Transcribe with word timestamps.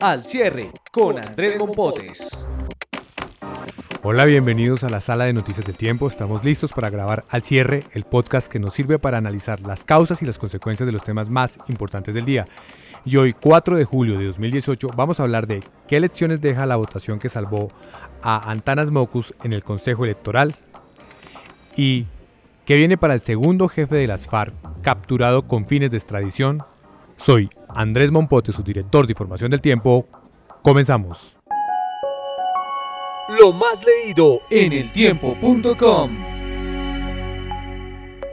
Al 0.00 0.24
cierre 0.24 0.70
con 0.92 1.18
Andrés 1.18 1.56
Mompotes. 1.58 2.46
Hola, 4.04 4.26
bienvenidos 4.26 4.84
a 4.84 4.88
la 4.88 5.00
sala 5.00 5.24
de 5.24 5.32
noticias 5.32 5.66
de 5.66 5.72
tiempo. 5.72 6.06
Estamos 6.06 6.44
listos 6.44 6.72
para 6.72 6.88
grabar 6.88 7.24
al 7.30 7.42
cierre 7.42 7.82
el 7.94 8.04
podcast 8.04 8.46
que 8.46 8.60
nos 8.60 8.74
sirve 8.74 9.00
para 9.00 9.18
analizar 9.18 9.58
las 9.58 9.82
causas 9.82 10.22
y 10.22 10.26
las 10.26 10.38
consecuencias 10.38 10.86
de 10.86 10.92
los 10.92 11.02
temas 11.02 11.28
más 11.30 11.58
importantes 11.66 12.14
del 12.14 12.26
día. 12.26 12.46
Y 13.04 13.16
hoy, 13.16 13.32
4 13.32 13.76
de 13.76 13.84
julio 13.84 14.16
de 14.20 14.26
2018, 14.26 14.86
vamos 14.94 15.18
a 15.18 15.24
hablar 15.24 15.48
de 15.48 15.64
qué 15.88 15.98
lecciones 15.98 16.40
deja 16.40 16.64
la 16.64 16.76
votación 16.76 17.18
que 17.18 17.28
salvó 17.28 17.72
a 18.22 18.52
Antanas 18.52 18.92
Mocus 18.92 19.34
en 19.42 19.52
el 19.52 19.64
Consejo 19.64 20.04
Electoral 20.04 20.54
y 21.76 22.06
qué 22.66 22.76
viene 22.76 22.98
para 22.98 23.14
el 23.14 23.20
segundo 23.20 23.68
jefe 23.68 23.96
de 23.96 24.06
las 24.06 24.28
FARC 24.28 24.54
capturado 24.80 25.48
con 25.48 25.66
fines 25.66 25.90
de 25.90 25.96
extradición. 25.96 26.62
Soy 27.16 27.50
Andrés 27.68 28.10
Mompote, 28.10 28.52
su 28.52 28.62
director 28.62 29.06
de 29.06 29.12
Información 29.12 29.50
del 29.50 29.60
Tiempo. 29.60 30.06
Comenzamos. 30.62 31.36
Lo 33.40 33.52
más 33.52 33.84
leído 33.84 34.38
en 34.50 34.72
eltiempo.com. 34.72 36.10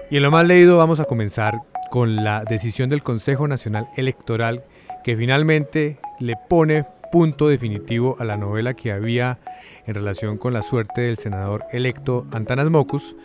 Y 0.09 0.17
en 0.17 0.23
lo 0.23 0.31
más 0.31 0.47
leído 0.47 0.77
vamos 0.77 0.99
a 0.99 1.05
comenzar 1.05 1.59
con 1.91 2.15
la 2.15 2.43
decisión 2.45 2.89
del 2.89 3.03
Consejo 3.03 3.47
Nacional 3.47 3.89
Electoral 3.97 4.63
que 5.03 5.17
finalmente 5.17 5.97
le 6.19 6.35
pone 6.49 6.85
punto 7.11 7.47
definitivo 7.47 8.15
a 8.19 8.25
la 8.25 8.37
novela 8.37 8.73
que 8.73 8.91
había 8.91 9.39
en 9.85 9.95
relación 9.95 10.37
con 10.37 10.53
la 10.53 10.61
suerte 10.61 11.01
del 11.01 11.17
senador 11.17 11.63
electo 11.71 12.25
Antanas 12.31 12.69
Mocus 12.69 13.15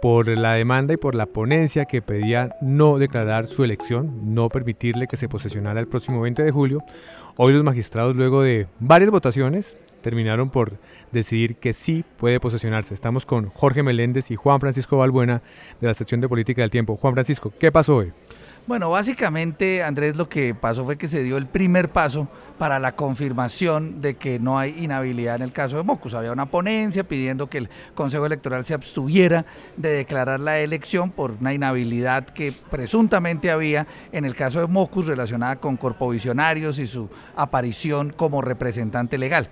por 0.00 0.28
la 0.28 0.54
demanda 0.54 0.94
y 0.94 0.96
por 0.96 1.14
la 1.14 1.26
ponencia 1.26 1.84
que 1.84 2.02
pedía 2.02 2.56
no 2.60 2.98
declarar 2.98 3.48
su 3.48 3.64
elección, 3.64 4.34
no 4.34 4.48
permitirle 4.48 5.06
que 5.06 5.16
se 5.16 5.28
posesionara 5.28 5.80
el 5.80 5.88
próximo 5.88 6.20
20 6.20 6.42
de 6.42 6.50
julio. 6.50 6.82
Hoy 7.36 7.52
los 7.52 7.64
magistrados, 7.64 8.14
luego 8.14 8.42
de 8.42 8.68
varias 8.78 9.10
votaciones, 9.10 9.76
terminaron 10.02 10.50
por 10.50 10.78
decidir 11.12 11.56
que 11.56 11.72
sí 11.72 12.04
puede 12.16 12.40
posesionarse. 12.40 12.94
Estamos 12.94 13.26
con 13.26 13.50
Jorge 13.50 13.82
Meléndez 13.82 14.30
y 14.30 14.36
Juan 14.36 14.60
Francisco 14.60 14.98
Balbuena 14.98 15.42
de 15.80 15.86
la 15.86 15.94
sección 15.94 16.20
de 16.20 16.28
política 16.28 16.62
del 16.62 16.70
tiempo. 16.70 16.96
Juan 16.96 17.14
Francisco, 17.14 17.52
¿qué 17.58 17.72
pasó 17.72 17.96
hoy? 17.96 18.12
Bueno, 18.66 18.90
básicamente, 18.90 19.82
Andrés, 19.82 20.16
lo 20.16 20.28
que 20.28 20.54
pasó 20.54 20.84
fue 20.84 20.98
que 20.98 21.08
se 21.08 21.22
dio 21.22 21.38
el 21.38 21.46
primer 21.46 21.88
paso 21.88 22.28
para 22.58 22.78
la 22.78 22.96
confirmación 22.96 24.00
de 24.02 24.16
que 24.16 24.38
no 24.38 24.58
hay 24.58 24.84
inhabilidad 24.84 25.36
en 25.36 25.42
el 25.42 25.52
caso 25.52 25.76
de 25.76 25.84
Mocus. 25.84 26.14
Había 26.14 26.32
una 26.32 26.46
ponencia 26.46 27.04
pidiendo 27.04 27.48
que 27.48 27.58
el 27.58 27.70
Consejo 27.94 28.26
Electoral 28.26 28.64
se 28.64 28.74
abstuviera 28.74 29.46
de 29.76 29.90
declarar 29.90 30.40
la 30.40 30.58
elección 30.58 31.10
por 31.10 31.36
una 31.40 31.54
inhabilidad 31.54 32.24
que 32.26 32.52
presuntamente 32.70 33.50
había 33.50 33.86
en 34.12 34.24
el 34.24 34.34
caso 34.34 34.60
de 34.60 34.66
Mocus 34.66 35.06
relacionada 35.06 35.56
con 35.56 35.76
corpovisionarios 35.76 36.78
y 36.78 36.86
su 36.86 37.08
aparición 37.36 38.12
como 38.16 38.42
representante 38.42 39.18
legal. 39.18 39.48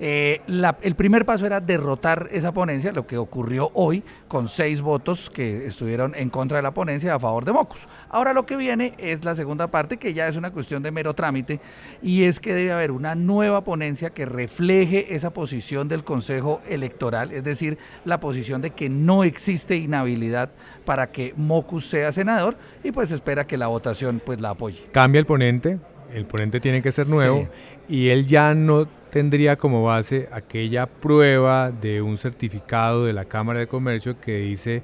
Eh, 0.00 0.40
el 0.82 0.94
primer 0.94 1.24
paso 1.24 1.44
era 1.44 1.60
derrotar 1.60 2.28
esa 2.30 2.52
ponencia, 2.52 2.92
lo 2.92 3.06
que 3.06 3.18
ocurrió 3.18 3.70
hoy 3.74 4.04
con 4.28 4.46
seis 4.46 4.80
votos 4.80 5.28
que 5.28 5.66
estuvieron 5.66 6.14
en 6.14 6.30
contra 6.30 6.58
de 6.58 6.62
la 6.62 6.72
ponencia 6.72 7.14
a 7.14 7.18
favor 7.18 7.44
de 7.44 7.52
Mocus. 7.52 7.88
Ahora 8.08 8.32
lo 8.32 8.46
que 8.46 8.56
viene 8.56 8.94
es 8.98 9.24
la 9.24 9.34
segunda 9.34 9.68
parte, 9.68 9.96
que 9.96 10.14
ya 10.14 10.28
es 10.28 10.36
una 10.36 10.52
cuestión 10.52 10.82
de 10.82 10.92
mero 10.92 11.14
trámite, 11.14 11.60
y 12.02 12.24
es 12.24 12.38
que 12.38 12.47
debe 12.54 12.72
haber 12.72 12.90
una 12.90 13.14
nueva 13.14 13.64
ponencia 13.64 14.10
que 14.10 14.26
refleje 14.26 15.14
esa 15.14 15.32
posición 15.32 15.88
del 15.88 16.04
Consejo 16.04 16.60
Electoral, 16.68 17.32
es 17.32 17.44
decir, 17.44 17.78
la 18.04 18.20
posición 18.20 18.62
de 18.62 18.70
que 18.70 18.88
no 18.88 19.24
existe 19.24 19.76
inhabilidad 19.76 20.50
para 20.84 21.10
que 21.10 21.34
Mocus 21.36 21.86
sea 21.86 22.12
senador, 22.12 22.56
y 22.82 22.92
pues 22.92 23.10
espera 23.12 23.46
que 23.46 23.56
la 23.56 23.68
votación 23.68 24.20
pues 24.24 24.40
la 24.40 24.50
apoye. 24.50 24.84
Cambia 24.92 25.18
el 25.18 25.26
ponente, 25.26 25.78
el 26.12 26.26
ponente 26.26 26.60
tiene 26.60 26.82
que 26.82 26.92
ser 26.92 27.06
nuevo, 27.08 27.48
y 27.88 28.08
él 28.08 28.26
ya 28.26 28.54
no 28.54 28.86
tendría 29.10 29.56
como 29.56 29.82
base 29.82 30.28
aquella 30.32 30.86
prueba 30.86 31.70
de 31.70 32.02
un 32.02 32.18
certificado 32.18 33.04
de 33.04 33.12
la 33.12 33.24
Cámara 33.24 33.60
de 33.60 33.66
Comercio 33.66 34.20
que 34.20 34.38
dice 34.38 34.82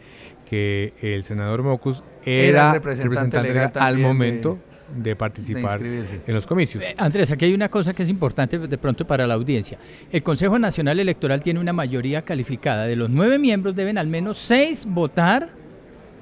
que 0.48 0.92
el 1.00 1.24
senador 1.24 1.62
Mocus 1.62 2.02
era, 2.24 2.72
representante, 2.72 3.42
legal 3.42 3.72
al 3.74 3.98
momento 3.98 4.54
de, 4.54 4.73
participar 5.16 5.80
en 5.82 6.34
los 6.34 6.46
comicios. 6.46 6.82
Eh, 6.82 6.94
Andrés, 6.96 7.30
aquí 7.30 7.44
hay 7.44 7.54
una 7.54 7.68
cosa 7.68 7.92
que 7.92 8.02
es 8.02 8.08
importante 8.08 8.58
de 8.58 8.78
pronto 8.78 9.06
para 9.06 9.26
la 9.26 9.34
audiencia. 9.34 9.78
El 10.10 10.22
Consejo 10.22 10.58
Nacional 10.58 11.00
Electoral 11.00 11.42
tiene 11.42 11.60
una 11.60 11.72
mayoría 11.72 12.22
calificada. 12.22 12.86
De 12.86 12.96
los 12.96 13.10
nueve 13.10 13.38
miembros 13.38 13.74
deben 13.74 13.98
al 13.98 14.08
menos 14.08 14.38
seis 14.38 14.86
votar 14.86 15.48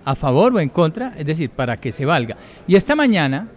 a 0.05 0.15
favor 0.15 0.55
o 0.55 0.61
en 0.61 0.69
contra, 0.69 1.15
es 1.17 1.27
decir, 1.27 1.51
para 1.51 1.79
que 1.79 1.93
se 1.93 2.05
valga. 2.05 2.37
Y 2.67 2.75
esta 2.75 2.97
mañana 2.97 3.49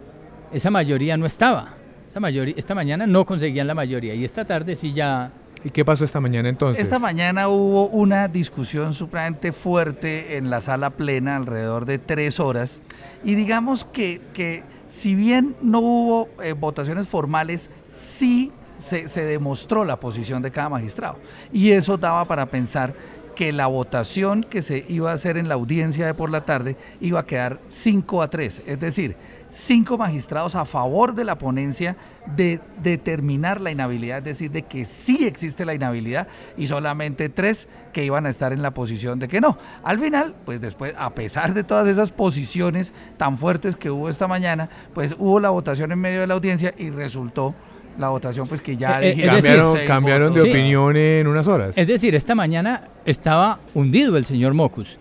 esa 0.52 0.70
mayoría 0.70 1.16
no 1.16 1.26
estaba. 1.26 1.74
Esta, 2.08 2.20
mayoría, 2.20 2.54
esta 2.56 2.74
mañana 2.74 3.06
no 3.06 3.24
conseguían 3.24 3.66
la 3.66 3.74
mayoría 3.74 4.14
y 4.14 4.24
esta 4.24 4.44
tarde 4.44 4.76
sí 4.76 4.92
ya... 4.92 5.32
¿Y 5.64 5.70
qué 5.70 5.84
pasó 5.84 6.04
esta 6.04 6.20
mañana 6.20 6.48
entonces? 6.48 6.82
Esta 6.82 6.98
mañana 6.98 7.48
hubo 7.48 7.88
una 7.88 8.28
discusión 8.28 8.94
supremamente 8.94 9.52
fuerte 9.52 10.36
en 10.36 10.48
la 10.48 10.60
sala 10.60 10.90
plena, 10.90 11.36
alrededor 11.36 11.86
de 11.86 11.98
tres 11.98 12.38
horas, 12.38 12.80
y 13.24 13.34
digamos 13.34 13.84
que, 13.84 14.20
que 14.32 14.62
si 14.86 15.14
bien 15.14 15.56
no 15.62 15.80
hubo 15.80 16.28
eh, 16.42 16.52
votaciones 16.52 17.08
formales, 17.08 17.70
sí 17.88 18.52
se, 18.78 19.08
se 19.08 19.24
demostró 19.24 19.84
la 19.84 19.98
posición 19.98 20.42
de 20.42 20.50
cada 20.50 20.68
magistrado. 20.68 21.16
Y 21.52 21.70
eso 21.70 21.96
daba 21.96 22.24
para 22.26 22.46
pensar 22.46 22.94
que 23.36 23.52
la 23.52 23.68
votación 23.68 24.42
que 24.42 24.62
se 24.62 24.84
iba 24.88 25.12
a 25.12 25.14
hacer 25.14 25.36
en 25.36 25.48
la 25.48 25.54
audiencia 25.54 26.06
de 26.06 26.14
por 26.14 26.30
la 26.30 26.44
tarde 26.44 26.76
iba 27.00 27.20
a 27.20 27.26
quedar 27.26 27.60
5 27.68 28.22
a 28.22 28.30
3, 28.30 28.62
es 28.66 28.80
decir, 28.80 29.16
cinco 29.48 29.96
magistrados 29.96 30.54
a 30.54 30.64
favor 30.64 31.14
de 31.14 31.24
la 31.24 31.38
ponencia 31.38 31.96
de 32.34 32.60
determinar 32.82 33.60
la 33.60 33.70
inhabilidad, 33.70 34.18
es 34.18 34.24
decir, 34.24 34.50
de 34.50 34.62
que 34.62 34.84
sí 34.84 35.26
existe 35.26 35.64
la 35.64 35.74
inhabilidad 35.74 36.28
y 36.56 36.66
solamente 36.66 37.28
tres 37.28 37.68
que 37.92 38.04
iban 38.04 38.26
a 38.26 38.30
estar 38.30 38.52
en 38.52 38.62
la 38.62 38.72
posición 38.72 39.18
de 39.18 39.28
que 39.28 39.40
no. 39.40 39.56
Al 39.84 39.98
final, 39.98 40.34
pues 40.44 40.60
después, 40.60 40.94
a 40.98 41.14
pesar 41.14 41.54
de 41.54 41.62
todas 41.62 41.86
esas 41.88 42.10
posiciones 42.10 42.92
tan 43.16 43.38
fuertes 43.38 43.76
que 43.76 43.90
hubo 43.90 44.08
esta 44.08 44.26
mañana, 44.26 44.68
pues 44.94 45.14
hubo 45.18 45.38
la 45.38 45.50
votación 45.50 45.92
en 45.92 46.00
medio 46.00 46.20
de 46.20 46.26
la 46.26 46.34
audiencia 46.34 46.74
y 46.76 46.90
resultó 46.90 47.54
la 47.98 48.08
votación 48.08 48.46
pues 48.46 48.60
que 48.60 48.76
ya 48.76 49.02
eh, 49.02 49.14
eh, 49.16 49.84
cambiaron, 49.86 50.34
de 50.34 50.42
opinión 50.42 50.96
en 50.96 51.26
unas 51.26 51.46
horas. 51.46 51.76
Es 51.76 51.86
decir, 51.86 52.14
esta 52.14 52.34
mañana 52.34 52.88
estaba 53.04 53.60
hundido 53.74 54.16
el 54.16 54.24
señor 54.24 54.54
Mocus 54.54 54.98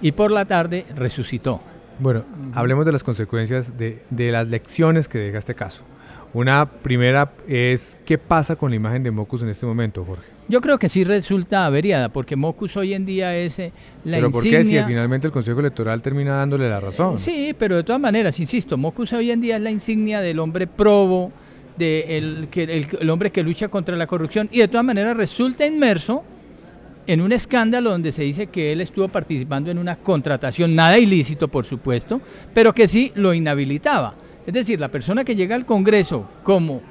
y 0.00 0.12
por 0.12 0.30
la 0.30 0.44
tarde 0.44 0.86
resucitó. 0.94 1.60
Bueno, 1.98 2.24
hablemos 2.54 2.86
de 2.86 2.92
las 2.92 3.02
consecuencias 3.02 3.76
de, 3.76 4.02
las 4.10 4.46
lecciones 4.46 5.08
que 5.08 5.18
deja 5.18 5.38
este 5.38 5.54
caso. 5.54 5.82
Una 6.34 6.66
primera 6.66 7.32
es, 7.48 7.98
¿qué 8.04 8.18
pasa 8.18 8.54
con 8.54 8.70
la 8.70 8.76
imagen 8.76 9.02
de 9.02 9.10
Mocus 9.10 9.42
en 9.42 9.48
este 9.48 9.64
momento, 9.64 10.04
Jorge? 10.04 10.26
Yo 10.46 10.60
creo 10.60 10.78
que 10.78 10.88
sí 10.88 11.02
resulta 11.02 11.66
averiada, 11.66 12.10
porque 12.10 12.36
Mocus 12.36 12.76
hoy 12.76 12.94
en 12.94 13.06
día 13.06 13.34
es 13.34 13.58
eh, 13.58 13.72
la 14.04 14.18
¿Pero 14.18 14.30
por 14.30 14.42
qué 14.42 14.62
si 14.62 14.78
finalmente 14.78 15.26
el 15.26 15.32
Consejo 15.32 15.60
Electoral 15.60 16.00
termina 16.02 16.36
dándole 16.36 16.68
la 16.68 16.80
razón? 16.80 17.18
sí, 17.18 17.54
pero 17.58 17.76
de 17.76 17.82
todas 17.82 18.00
maneras, 18.00 18.38
insisto, 18.40 18.76
Mocus 18.76 19.12
hoy 19.14 19.30
en 19.30 19.40
día 19.40 19.56
es 19.56 19.62
la 19.62 19.70
insignia 19.70 20.20
del 20.20 20.38
hombre 20.38 20.66
probo, 20.66 21.32
de 21.78 22.18
el 22.18 23.10
hombre 23.10 23.30
que 23.30 23.42
lucha 23.42 23.68
contra 23.68 23.96
la 23.96 24.06
corrupción, 24.06 24.48
y 24.52 24.58
de 24.58 24.68
todas 24.68 24.84
maneras 24.84 25.16
resulta 25.16 25.64
inmerso 25.66 26.24
en 27.06 27.22
un 27.22 27.32
escándalo 27.32 27.90
donde 27.90 28.12
se 28.12 28.22
dice 28.22 28.48
que 28.48 28.70
él 28.70 28.82
estuvo 28.82 29.08
participando 29.08 29.70
en 29.70 29.78
una 29.78 29.96
contratación, 29.96 30.74
nada 30.74 30.98
ilícito 30.98 31.48
por 31.48 31.64
supuesto, 31.64 32.20
pero 32.52 32.74
que 32.74 32.86
sí 32.86 33.12
lo 33.14 33.32
inhabilitaba. 33.32 34.14
Es 34.46 34.52
decir, 34.52 34.78
la 34.78 34.88
persona 34.88 35.24
que 35.24 35.34
llega 35.34 35.54
al 35.54 35.64
Congreso 35.64 36.28
como 36.42 36.82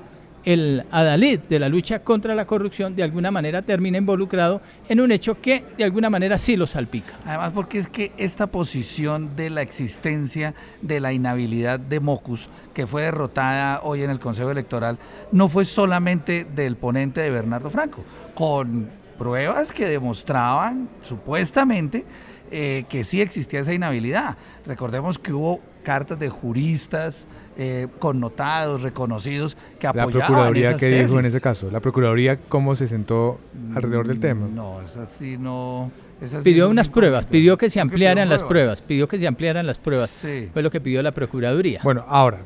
el 0.48 0.86
adalid 0.92 1.42
de 1.42 1.60
la 1.60 1.68
lucha 1.68 2.00
contra 2.00 2.34
la 2.34 2.48
corrupción 2.48 2.96
de 2.96 3.04
alguna 3.04 3.32
manera 3.32 3.64
termina 3.64 3.98
involucrado 3.98 4.62
en 4.88 5.02
un 5.02 5.12
hecho 5.12 5.42
que 5.42 5.66
de 5.78 5.84
alguna 5.84 6.10
manera 6.10 6.38
sí 6.38 6.56
lo 6.56 6.66
salpica. 6.66 7.20
Además 7.26 7.52
porque 7.54 7.80
es 7.80 7.90
que 7.90 8.14
esta 8.18 8.48
posición 8.48 9.36
de 9.36 9.50
la 9.50 9.62
existencia 9.62 10.56
de 10.82 11.02
la 11.02 11.12
inhabilidad 11.12 11.82
de 11.82 12.00
Mocus, 12.00 12.48
que 12.74 12.88
fue 12.88 13.02
derrotada 13.02 13.82
hoy 13.84 14.04
en 14.04 14.10
el 14.10 14.20
Consejo 14.20 14.50
Electoral, 14.50 14.98
no 15.34 15.50
fue 15.50 15.66
solamente 15.66 16.48
del 16.56 16.78
ponente 16.78 17.20
de 17.20 17.30
Bernardo 17.30 17.70
Franco, 17.70 18.06
con 18.34 18.88
pruebas 19.18 19.74
que 19.74 19.86
demostraban 19.86 20.88
supuestamente 21.02 22.06
eh, 22.52 22.86
que 22.88 23.04
sí 23.04 23.20
existía 23.20 23.60
esa 23.60 23.74
inhabilidad. 23.74 24.38
Recordemos 24.66 25.20
que 25.20 25.34
hubo 25.34 25.60
cartas 25.88 26.20
de 26.20 26.28
juristas 26.28 27.30
eh, 27.58 27.88
connotados, 28.00 28.82
reconocidos, 28.82 29.56
que 29.80 29.88
La 29.88 30.04
apoyaban 30.04 30.12
Procuraduría, 30.12 30.70
esas 30.72 30.82
¿qué 30.82 30.90
dijo 30.90 31.18
en 31.18 31.26
ese 31.26 31.40
caso? 31.40 31.72
¿La 31.72 31.80
Procuraduría 31.80 32.36
cómo 32.36 32.76
se 32.76 32.88
sentó 32.88 33.40
alrededor 33.74 34.06
del 34.06 34.20
tema? 34.20 34.50
No, 34.54 34.82
es 34.82 34.98
así, 34.98 35.38
no. 35.38 35.90
esa 36.22 36.42
Pidió 36.42 36.68
unas 36.68 36.88
un 36.88 36.94
pruebas, 36.94 37.26
pidió 37.28 37.58
que 37.58 37.70
se 37.70 37.80
ampliaran 37.80 38.28
las 38.28 38.44
pruebas, 38.44 38.82
pidió 38.82 39.08
que 39.08 39.18
se 39.18 39.28
ampliaran 39.28 39.66
las 39.66 39.78
pruebas. 39.78 40.10
Sí. 40.10 40.50
Fue 40.52 40.62
lo 40.62 40.70
que 40.70 40.82
pidió 40.82 41.02
la 41.02 41.14
Procuraduría. 41.14 41.80
Bueno, 41.86 42.04
ahora, 42.10 42.42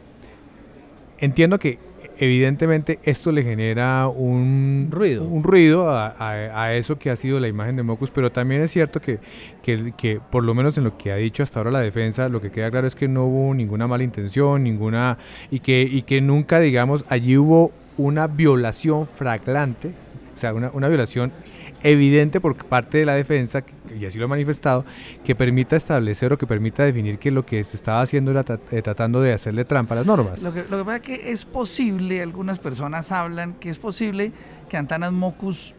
entiendo 1.17 1.57
que 1.57 1.79
evidentemente 2.21 2.99
esto 3.03 3.31
le 3.31 3.43
genera 3.43 4.07
un 4.07 4.87
Ruido. 4.91 5.23
un 5.25 5.43
ruido 5.43 5.89
a, 5.89 6.07
a- 6.17 6.63
a 6.63 6.73
eso 6.75 6.97
que 6.97 7.09
ha 7.09 7.15
sido 7.15 7.39
la 7.39 7.47
imagen 7.47 7.75
de 7.75 7.83
Mocus, 7.83 8.11
pero 8.11 8.31
también 8.31 8.61
es 8.61 8.71
cierto 8.71 9.01
que, 9.01 9.19
que, 9.63 9.93
que 9.97 10.19
por 10.31 10.43
lo 10.43 10.53
menos 10.53 10.77
en 10.77 10.83
lo 10.85 10.97
que 10.97 11.11
ha 11.11 11.15
dicho 11.15 11.43
hasta 11.43 11.59
ahora 11.59 11.71
la 11.71 11.81
defensa, 11.81 12.29
lo 12.29 12.39
que 12.39 12.51
queda 12.51 12.71
claro 12.71 12.87
es 12.87 12.95
que 12.95 13.07
no 13.07 13.25
hubo 13.25 13.53
ninguna 13.53 13.87
mala 13.87 14.03
intención, 14.03 14.63
ninguna, 14.63 15.17
y 15.49 15.59
que, 15.59 15.81
y 15.81 16.03
que 16.03 16.21
nunca, 16.21 16.59
digamos, 16.59 17.03
allí 17.09 17.37
hubo 17.37 17.71
una 17.97 18.27
violación 18.27 19.07
flagrante, 19.07 19.91
o 20.35 20.39
sea, 20.39 20.53
una, 20.53 20.71
una 20.73 20.87
violación 20.87 21.31
evidente 21.83 22.39
por 22.39 22.55
parte 22.65 22.99
de 22.99 23.05
la 23.05 23.15
defensa, 23.15 23.63
y 23.97 24.05
así 24.05 24.17
lo 24.17 24.25
ha 24.25 24.27
manifestado, 24.27 24.85
que 25.23 25.35
permita 25.35 25.75
establecer 25.75 26.33
o 26.33 26.37
que 26.37 26.47
permita 26.47 26.83
definir 26.83 27.19
que 27.19 27.31
lo 27.31 27.45
que 27.45 27.63
se 27.63 27.77
estaba 27.77 28.01
haciendo 28.01 28.31
era 28.31 28.45
eh, 28.71 28.81
tratando 28.81 29.21
de 29.21 29.33
hacerle 29.33 29.65
trampa 29.65 29.95
a 29.95 29.97
las 29.97 30.05
normas. 30.05 30.41
Lo 30.41 30.53
que, 30.53 30.63
lo 30.69 30.77
que 30.77 30.85
pasa 30.85 30.95
es 30.97 31.01
que 31.01 31.31
es 31.31 31.45
posible, 31.45 32.21
algunas 32.21 32.59
personas 32.59 33.11
hablan 33.11 33.53
que 33.53 33.69
es 33.69 33.77
posible 33.77 34.31
que 34.69 34.77
Antanas 34.77 35.11
Mocus 35.11 35.75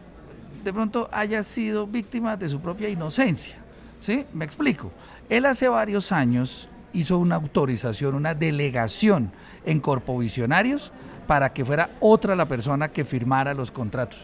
de 0.63 0.73
pronto 0.73 1.09
haya 1.11 1.43
sido 1.43 1.87
víctima 1.87 2.37
de 2.37 2.49
su 2.49 2.61
propia 2.61 2.89
inocencia. 2.89 3.55
¿Sí? 3.99 4.25
Me 4.33 4.43
explico. 4.43 4.91
Él 5.29 5.45
hace 5.45 5.69
varios 5.69 6.11
años 6.11 6.69
hizo 6.91 7.17
una 7.17 7.35
autorización, 7.35 8.15
una 8.15 8.35
delegación 8.35 9.31
en 9.65 9.79
Corpovisionarios 9.79 10.91
para 11.27 11.53
que 11.53 11.65
fuera 11.65 11.91
otra 11.99 12.35
la 12.35 12.47
persona 12.47 12.89
que 12.89 13.05
firmara 13.05 13.53
los 13.53 13.71
contratos. 13.71 14.19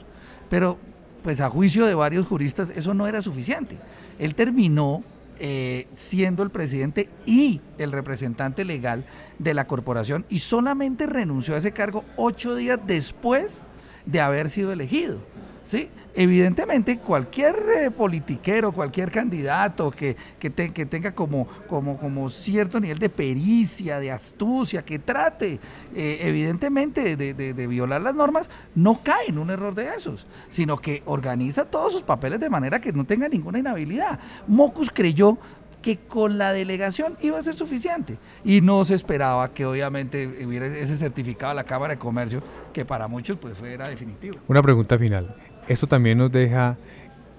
Pero, 0.50 0.78
pues 1.24 1.42
a 1.42 1.50
juicio 1.50 1.86
de 1.86 1.96
varios 1.96 2.28
juristas, 2.28 2.72
eso 2.76 2.94
no 2.94 3.08
era 3.08 3.22
suficiente. 3.22 3.78
Él 4.18 4.36
terminó 4.36 5.04
eh, 5.40 5.88
siendo 5.94 6.44
el 6.44 6.50
presidente 6.50 7.10
y 7.26 7.62
el 7.78 7.92
representante 7.92 8.66
legal 8.66 9.06
de 9.38 9.54
la 9.54 9.68
corporación 9.68 10.26
y 10.30 10.40
solamente 10.40 11.06
renunció 11.06 11.56
a 11.56 11.60
ese 11.60 11.72
cargo 11.72 12.04
ocho 12.18 12.56
días 12.56 12.80
después 12.86 13.64
de 14.06 14.20
haber 14.20 14.50
sido 14.50 14.72
elegido. 14.72 15.20
¿sí? 15.64 15.90
Evidentemente, 16.22 17.00
cualquier 17.00 17.56
eh, 17.78 17.92
politiquero, 17.92 18.74
cualquier 18.74 19.10
candidato 19.10 19.90
que, 19.90 20.18
que, 20.38 20.50
te- 20.50 20.74
que 20.74 20.86
tenga 20.86 21.14
como, 21.14 21.48
como, 21.70 21.96
como 21.96 22.30
cierto 22.30 22.78
nivel 22.78 23.00
de 23.00 23.08
pericia, 23.08 24.00
de 24.02 24.12
astucia, 24.12 24.84
que 24.84 25.00
trate 25.00 25.62
eh, 25.96 26.18
evidentemente 26.24 27.16
de, 27.16 27.68
violar 27.68 28.02
las 28.02 28.14
normas, 28.14 28.50
no 28.76 29.02
cae 29.02 29.30
en 29.30 29.38
un 29.38 29.50
error 29.50 29.74
de 29.74 29.88
esos, 29.96 30.28
sino 30.50 30.76
que 30.76 31.04
organiza 31.06 31.64
todos 31.64 31.94
sus 31.94 32.02
papeles 32.04 32.42
de 32.42 32.50
manera 32.50 32.82
que 32.82 32.92
no 32.92 33.06
tenga 33.06 33.30
ninguna 33.30 33.60
inhabilidad. 33.60 34.20
Mocus 34.46 34.92
creyó 34.94 35.38
que 35.82 36.00
con 36.00 36.38
la 36.38 36.52
delegación 36.52 37.16
iba 37.22 37.40
a 37.40 37.44
ser 37.44 37.56
suficiente 37.56 38.18
y 38.44 38.60
no 38.60 38.84
se 38.84 38.94
esperaba 38.96 39.54
que 39.54 39.66
obviamente 39.66 40.28
hubiera 40.46 40.66
ese 40.68 40.98
certificado 40.98 41.52
a 41.52 41.54
la 41.56 41.64
Cámara 41.64 41.94
de 41.94 41.98
Comercio 41.98 42.44
que 42.74 42.84
para 42.84 43.08
muchos 43.08 43.38
pues 43.38 43.58
fuera 43.58 43.88
definitivo. 43.88 44.36
Una 44.50 44.62
pregunta 44.62 44.98
final. 45.00 45.34
Esto 45.70 45.86
también 45.86 46.18
nos 46.18 46.32
deja 46.32 46.78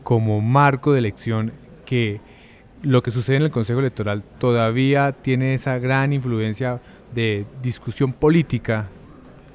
como 0.05 0.41
marco 0.41 0.93
de 0.93 1.01
elección 1.01 1.53
que 1.85 2.21
lo 2.81 3.03
que 3.03 3.11
sucede 3.11 3.37
en 3.37 3.43
el 3.43 3.51
Consejo 3.51 3.81
Electoral 3.81 4.23
todavía 4.39 5.13
tiene 5.13 5.53
esa 5.53 5.79
gran 5.81 6.13
influencia 6.13 6.81
de 7.13 7.45
discusión 7.61 8.13
política 8.13 8.89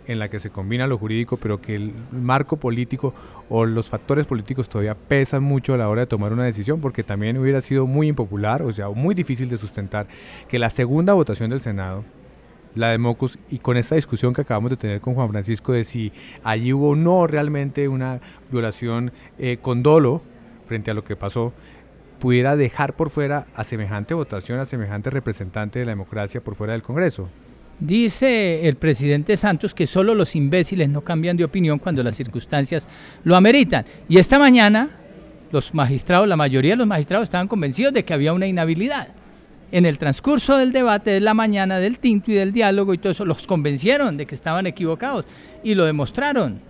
en 0.08 0.20
la 0.20 0.30
que 0.30 0.40
se 0.40 0.50
combina 0.50 0.88
lo 0.88 0.98
jurídico, 0.98 1.38
pero 1.38 1.62
que 1.62 1.76
el 1.76 1.94
marco 2.12 2.58
político 2.58 3.14
o 3.50 3.66
los 3.66 3.90
factores 3.90 4.26
políticos 4.26 4.68
todavía 4.68 4.94
pesan 4.94 5.42
mucho 5.42 5.74
a 5.74 5.78
la 5.78 5.88
hora 5.88 6.02
de 6.02 6.08
tomar 6.08 6.34
una 6.34 6.44
decisión, 6.44 6.82
porque 6.82 7.02
también 7.02 7.38
hubiera 7.38 7.62
sido 7.62 7.88
muy 7.88 8.10
impopular, 8.10 8.62
o 8.62 8.74
sea, 8.74 8.90
muy 8.90 9.16
difícil 9.16 9.48
de 9.50 9.58
sustentar 9.58 10.08
que 10.50 10.60
la 10.60 10.70
segunda 10.70 11.14
votación 11.14 11.50
del 11.50 11.62
Senado 11.62 12.04
la 12.76 12.90
de 12.90 12.98
Mocus 12.98 13.40
y 13.50 13.60
con 13.60 13.78
esta 13.78 13.96
discusión 13.96 14.34
que 14.34 14.42
acabamos 14.42 14.70
de 14.70 14.78
tener 14.78 15.02
con 15.02 15.16
Juan 15.16 15.30
Francisco 15.30 15.74
de 15.74 15.84
si 15.84 16.12
allí 16.44 16.74
hubo 16.74 16.90
o 16.90 16.96
no 16.96 17.26
realmente 17.28 17.88
una 17.88 18.20
violación 18.52 19.12
eh, 19.40 19.58
con 19.62 19.82
dolo 19.82 20.22
frente 20.68 20.92
a 20.92 20.94
lo 20.94 21.04
que 21.04 21.16
pasó, 21.16 21.54
pudiera 22.20 22.56
dejar 22.56 22.96
por 22.96 23.10
fuera 23.10 23.48
a 23.56 23.64
semejante 23.64 24.14
votación, 24.14 24.60
a 24.60 24.66
semejante 24.66 25.10
representante 25.10 25.80
de 25.80 25.86
la 25.86 25.92
democracia 25.92 26.42
por 26.42 26.56
fuera 26.56 26.74
del 26.74 26.84
Congreso. 26.84 27.30
Dice 27.80 28.68
el 28.68 28.76
presidente 28.76 29.36
Santos 29.36 29.74
que 29.74 29.86
solo 29.86 30.16
los 30.16 30.36
imbéciles 30.36 30.90
no 30.90 31.02
cambian 31.02 31.36
de 31.36 31.44
opinión 31.44 31.78
cuando 31.78 32.04
las 32.04 32.16
circunstancias 32.16 32.88
lo 33.24 33.36
ameritan. 33.36 33.86
Y 34.08 34.18
esta 34.18 34.40
mañana 34.40 34.90
los 35.52 35.74
magistrados, 35.74 36.28
la 36.28 36.36
mayoría 36.36 36.72
de 36.72 36.78
los 36.78 36.88
magistrados 36.88 37.26
estaban 37.26 37.48
convencidos 37.48 37.94
de 37.94 38.04
que 38.04 38.14
había 38.14 38.34
una 38.34 38.48
inhabilidad. 38.48 39.10
En 39.72 39.86
el 39.86 39.98
transcurso 39.98 40.58
del 40.58 40.72
debate 40.72 41.12
de 41.12 41.20
la 41.20 41.34
mañana, 41.34 41.80
del 41.80 42.00
tinto 42.00 42.32
y 42.32 42.36
del 42.36 42.54
diálogo 42.54 42.94
y 42.94 42.98
todo 42.98 43.12
eso, 43.12 43.26
los 43.26 43.46
convencieron 43.48 44.18
de 44.18 44.26
que 44.26 44.36
estaban 44.36 44.68
equivocados 44.68 45.26
y 45.64 45.76
lo 45.76 45.86
demostraron 45.86 46.62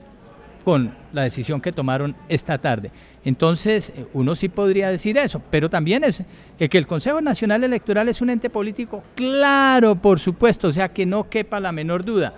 con 0.66 0.92
la 1.14 1.22
decisión 1.22 1.62
que 1.62 1.72
tomaron 1.72 2.16
esta 2.28 2.58
tarde. 2.58 2.92
Entonces, 3.24 3.94
eh, 3.96 4.08
uno 4.14 4.36
sí 4.36 4.50
podría 4.50 4.90
decir 4.90 5.16
eso, 5.18 5.40
pero 5.52 5.70
también 5.70 6.04
es 6.04 6.24
eh, 6.58 6.68
que 6.68 6.80
el 6.80 6.88
Consejo 6.88 7.22
Nacional 7.22 7.64
Electoral 7.64 8.10
es 8.10 8.20
un 8.20 8.32
ente 8.32 8.50
político, 8.50 9.04
claro, 9.14 9.96
por 9.96 10.20
supuesto, 10.20 10.70
o 10.70 10.74
sea, 10.74 10.90
que 10.90 11.06
no 11.06 11.30
quepa 11.30 11.60
la 11.60 11.72
menor 11.72 12.04
duda. 12.04 12.34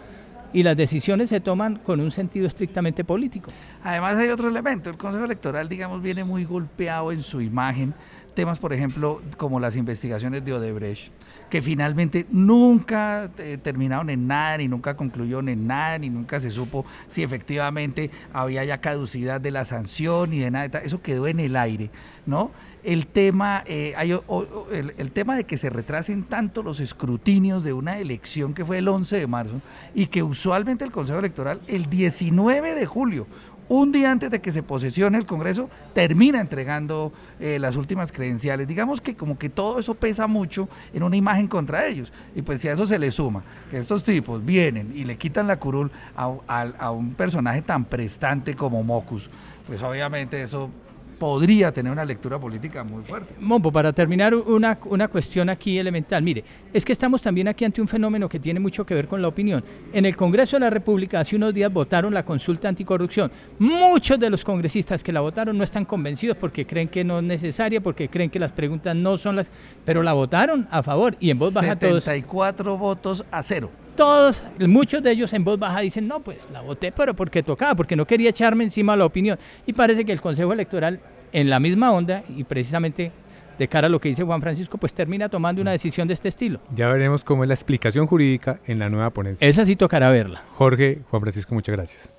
Y 0.51 0.63
las 0.63 0.75
decisiones 0.75 1.30
se 1.30 1.39
toman 1.39 1.77
con 1.77 2.01
un 2.01 2.12
sentido 2.12 2.48
estrictamente 2.48 3.06
político. 3.06 3.51
Además 3.83 4.18
hay 4.18 4.30
otro 4.30 4.50
elemento, 4.50 4.89
el 4.89 4.98
Consejo 4.98 5.24
Electoral, 5.24 5.69
digamos, 5.69 6.01
viene 6.01 6.25
muy 6.25 6.44
golpeado 6.44 7.13
en 7.13 7.24
su 7.24 7.42
imagen. 7.42 7.94
Temas, 8.38 8.60
por 8.60 8.72
ejemplo, 8.72 9.19
como 9.36 9.60
las 9.60 9.75
investigaciones 9.75 10.45
de 10.45 10.54
Odebrecht, 10.54 11.12
que 11.50 11.60
finalmente 11.60 12.28
nunca 12.30 13.31
eh, 13.39 13.57
terminaron 13.60 14.12
en 14.12 14.28
nada, 14.28 14.60
ni 14.60 14.68
nunca 14.68 14.95
concluyeron 14.95 15.50
en 15.50 15.66
nada, 15.66 15.98
ni 15.98 16.12
nunca 16.12 16.39
se 16.39 16.51
supo 16.51 16.86
si 17.07 17.24
efectivamente 17.24 18.12
había 18.31 18.63
ya 18.63 18.80
caducidad 18.80 19.42
de 19.42 19.50
la 19.50 19.66
sanción 19.66 20.34
y 20.34 20.38
de 20.38 20.51
nada. 20.51 20.81
Eso 20.81 21.01
quedó 21.01 21.25
en 21.25 21.39
el 21.39 21.56
aire, 21.56 21.89
¿no? 22.28 22.51
El 22.84 23.07
tema, 23.07 23.63
eh, 23.66 23.95
hay 23.98 24.12
el, 24.12 24.94
el 25.00 25.12
tema 25.12 25.36
de 25.36 25.45
que 25.45 25.57
se 25.57 25.72
retrasen 25.72 26.24
tanto 26.24 26.62
los 26.62 26.80
escrutinios 26.80 27.63
de 27.63 27.74
una 27.74 27.98
elección 27.98 28.54
que 28.54 28.63
fue 28.63 28.78
el 28.78 28.88
11 28.88 29.18
de 29.18 29.25
marzo 29.25 29.62
y 29.95 30.06
que 30.06 30.22
usualmente 30.22 30.86
el 30.86 30.92
Consejo 30.92 31.18
Electoral 31.18 31.59
el 31.66 31.90
19 31.90 32.76
de 32.76 32.85
julio, 32.85 33.26
un 33.69 33.92
día 33.92 34.12
antes 34.12 34.31
de 34.31 34.40
que 34.42 34.52
se 34.52 34.64
posesione 34.64 35.18
el 35.18 35.26
Congreso, 35.26 35.69
termina 35.94 36.40
entregando 36.40 37.12
eh, 37.40 37.59
las 37.59 37.76
últimas 37.76 38.12
credenciales. 38.12 38.68
Digamos 38.68 39.02
que 39.02 39.16
como 39.16 39.38
que 39.38 39.50
todo 39.50 39.80
eso 39.80 39.94
pesa 39.95 40.28
mucho 40.28 40.69
en 40.94 41.04
una 41.04 41.18
imagen 41.18 41.47
contra 41.47 41.86
ellos. 41.86 42.14
Y 42.36 42.42
pues 42.44 42.62
si 42.62 42.68
a 42.69 42.74
eso 42.74 42.86
se 42.88 42.97
le 43.00 43.12
suma 43.12 43.44
que 43.69 43.78
estos 43.78 44.04
tipos 44.04 44.44
vienen 44.45 44.92
y 44.95 45.04
le 45.04 45.18
quitan 45.18 45.47
la 45.47 45.59
curul 45.59 45.92
a, 46.16 46.33
a- 46.47 46.62
a 46.80 46.92
un 46.92 47.14
personaje 47.14 47.62
tan 47.62 47.86
prestante 47.86 48.56
como 48.56 48.83
Mocus, 48.83 49.30
pues 49.68 49.81
obviamente 49.83 50.42
eso 50.42 50.69
podría 51.18 51.71
tener 51.71 51.92
una 51.92 52.06
lectura 52.06 52.40
política 52.40 52.83
muy 52.83 53.04
fuerte. 53.04 53.33
Mombo, 53.40 53.71
para 53.71 53.92
terminar, 53.94 54.33
una, 54.36 54.78
una 54.86 55.07
cuestión 55.07 55.50
aquí 55.50 55.78
elemental. 55.78 56.21
Mire, 56.24 56.44
es 56.74 56.86
que 56.86 56.94
estamos 56.94 57.21
también 57.21 57.47
aquí 57.47 57.66
ante 57.66 57.81
un 57.81 57.88
fenómeno 57.88 58.30
que 58.30 58.40
tiene 58.40 58.59
mucho 58.59 58.86
que 58.86 58.94
ver 58.94 59.07
con 59.07 59.21
la 59.21 59.28
opinión. 59.28 59.64
En 59.94 60.06
el 60.06 60.16
Congreso 60.16 60.56
de 60.56 60.62
la 60.62 60.69
República 60.69 61.19
hace 61.19 61.36
unos 61.36 61.54
días 61.54 61.71
votaron 61.71 62.14
la 62.14 62.24
consulta 62.24 62.69
anticorrupción. 62.69 63.31
Muchos 63.59 64.19
de 64.19 64.30
los 64.30 64.44
congresistas 64.44 65.04
que 65.04 65.12
la 65.12 65.21
votaron 65.21 65.57
no 65.57 65.64
están 65.64 65.86
convencidos 65.86 66.38
porque 66.38 66.66
creen 66.66 66.88
que 66.88 67.04
no 67.04 67.19
es 67.19 67.24
necesaria, 67.24 67.81
porque 67.81 68.09
creen 68.09 68.30
que 68.30 68.40
las 68.40 68.52
preguntas 68.52 68.95
no 68.95 69.18
son 69.18 69.38
las... 69.38 69.47
Pero 69.86 70.04
la 70.04 70.14
votaron 70.14 70.68
a 70.71 70.83
favor 70.83 71.18
y 71.19 71.30
en 71.30 71.40
voz 71.40 71.54
baja 71.54 71.76
todos... 71.78 72.04
74 72.04 72.78
votos 72.78 73.26
a 73.31 73.42
cero. 73.44 73.69
Todos, 73.97 74.44
muchos 74.59 75.01
de 75.01 75.09
ellos 75.09 75.33
en 75.33 75.44
voz 75.44 75.57
baja 75.57 75.80
dicen, 75.80 76.07
no, 76.07 76.19
pues 76.19 76.37
la 76.54 76.61
voté, 76.61 76.92
pero 76.92 77.16
porque 77.16 77.42
tocaba, 77.42 77.73
porque 77.73 77.95
no 77.95 78.06
quería 78.06 78.30
echarme 78.30 78.63
encima 78.63 78.95
la 78.95 79.06
opinión. 79.06 79.39
Y 79.66 79.73
parece 79.73 80.06
que 80.06 80.11
el 80.11 80.21
Consejo 80.21 80.54
Electoral, 80.54 81.01
en 81.31 81.49
la 81.49 81.59
misma 81.59 81.92
onda, 81.92 82.23
y 82.30 82.44
precisamente 82.44 83.11
de 83.57 83.68
cara 83.68 83.87
a 83.87 83.89
lo 83.89 83.99
que 83.99 84.09
dice 84.09 84.23
Juan 84.23 84.39
Francisco, 84.39 84.77
pues 84.77 84.94
termina 84.94 85.30
tomando 85.30 85.63
una 85.63 85.71
decisión 85.71 86.07
de 86.07 86.13
este 86.13 86.30
estilo. 86.30 86.59
Ya 86.75 86.87
veremos 86.89 87.23
cómo 87.23 87.44
es 87.44 87.47
la 87.47 87.56
explicación 87.56 88.06
jurídica 88.06 88.59
en 88.68 88.77
la 88.77 88.87
nueva 88.87 89.09
ponencia. 89.09 89.47
Esa 89.47 89.66
sí 89.66 89.75
tocará 89.75 90.11
verla. 90.11 90.44
Jorge, 90.54 90.99
Juan 91.09 91.21
Francisco, 91.23 91.56
muchas 91.56 91.75
gracias. 91.75 92.09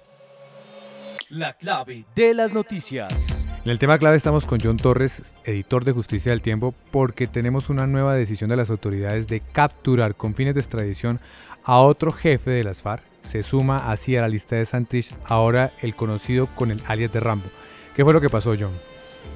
La 1.30 1.52
clave 1.52 2.06
de 2.16 2.34
las 2.34 2.52
noticias. 2.52 3.44
En 3.64 3.70
el 3.70 3.78
tema 3.78 3.98
clave 3.98 4.16
estamos 4.16 4.46
con 4.46 4.60
John 4.60 4.78
Torres, 4.78 5.34
editor 5.44 5.84
de 5.84 5.92
Justicia 5.92 6.32
del 6.32 6.40
Tiempo, 6.40 6.74
porque 6.90 7.26
tenemos 7.26 7.68
una 7.68 7.86
nueva 7.86 8.14
decisión 8.14 8.48
de 8.48 8.56
las 8.56 8.70
autoridades 8.70 9.28
de 9.28 9.40
capturar 9.40 10.14
con 10.14 10.34
fines 10.34 10.54
de 10.54 10.60
extradición 10.60 11.20
a 11.68 11.80
otro 11.82 12.12
jefe 12.12 12.50
de 12.50 12.64
las 12.64 12.80
FARC. 12.80 13.02
Se 13.24 13.42
suma 13.42 13.90
así 13.90 14.16
a 14.16 14.22
la 14.22 14.28
lista 14.28 14.56
de 14.56 14.64
Santrich, 14.64 15.14
ahora 15.26 15.70
el 15.82 15.94
conocido 15.94 16.46
con 16.46 16.70
el 16.70 16.80
alias 16.86 17.12
de 17.12 17.20
Rambo. 17.20 17.44
¿Qué 17.94 18.04
fue 18.04 18.14
lo 18.14 18.22
que 18.22 18.30
pasó, 18.30 18.54
John? 18.58 18.72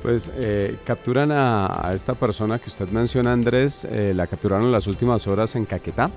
Pues 0.02 0.32
eh, 0.36 0.78
capturan 0.86 1.30
a, 1.30 1.90
esta 1.94 2.14
persona 2.14 2.58
que 2.58 2.70
usted 2.70 2.88
menciona, 2.88 3.34
Andrés, 3.34 3.86
eh, 3.90 4.14
la 4.16 4.26
capturaron 4.26 4.64
en 4.64 4.72
las 4.72 4.86
últimas 4.86 5.26
horas 5.26 5.54
en 5.56 5.66
Caquetá. 5.66 6.10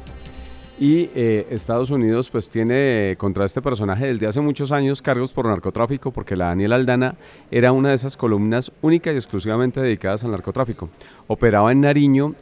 Y 0.80 1.10
eh, 1.16 1.48
Estados 1.50 1.90
Unidos 1.90 2.30
pues 2.30 2.50
tiene 2.50 3.16
contra 3.18 3.44
este 3.44 3.62
personaje 3.62 4.08
desde 4.08 4.28
hace 4.28 4.40
muchos 4.40 4.72
años 4.72 5.02
cargos 5.02 5.34
por 5.34 5.48
narcotráfico 5.48 6.12
porque 6.12 6.36
la 6.36 6.48
Daniela 6.48 6.76
Aldana 6.76 7.16
era 7.50 7.72
una 7.72 7.90
de 7.90 7.96
esas 7.96 8.18
columnas 8.18 8.72
únicas 8.82 9.14
y 9.14 9.18
exclusivamente 9.18 9.82
dedicadas 9.82 10.24
al 10.24 10.32
narcotráfico. 10.32 10.90
Operaba 11.28 11.72
en 11.72 11.82
Nariño 11.82 12.36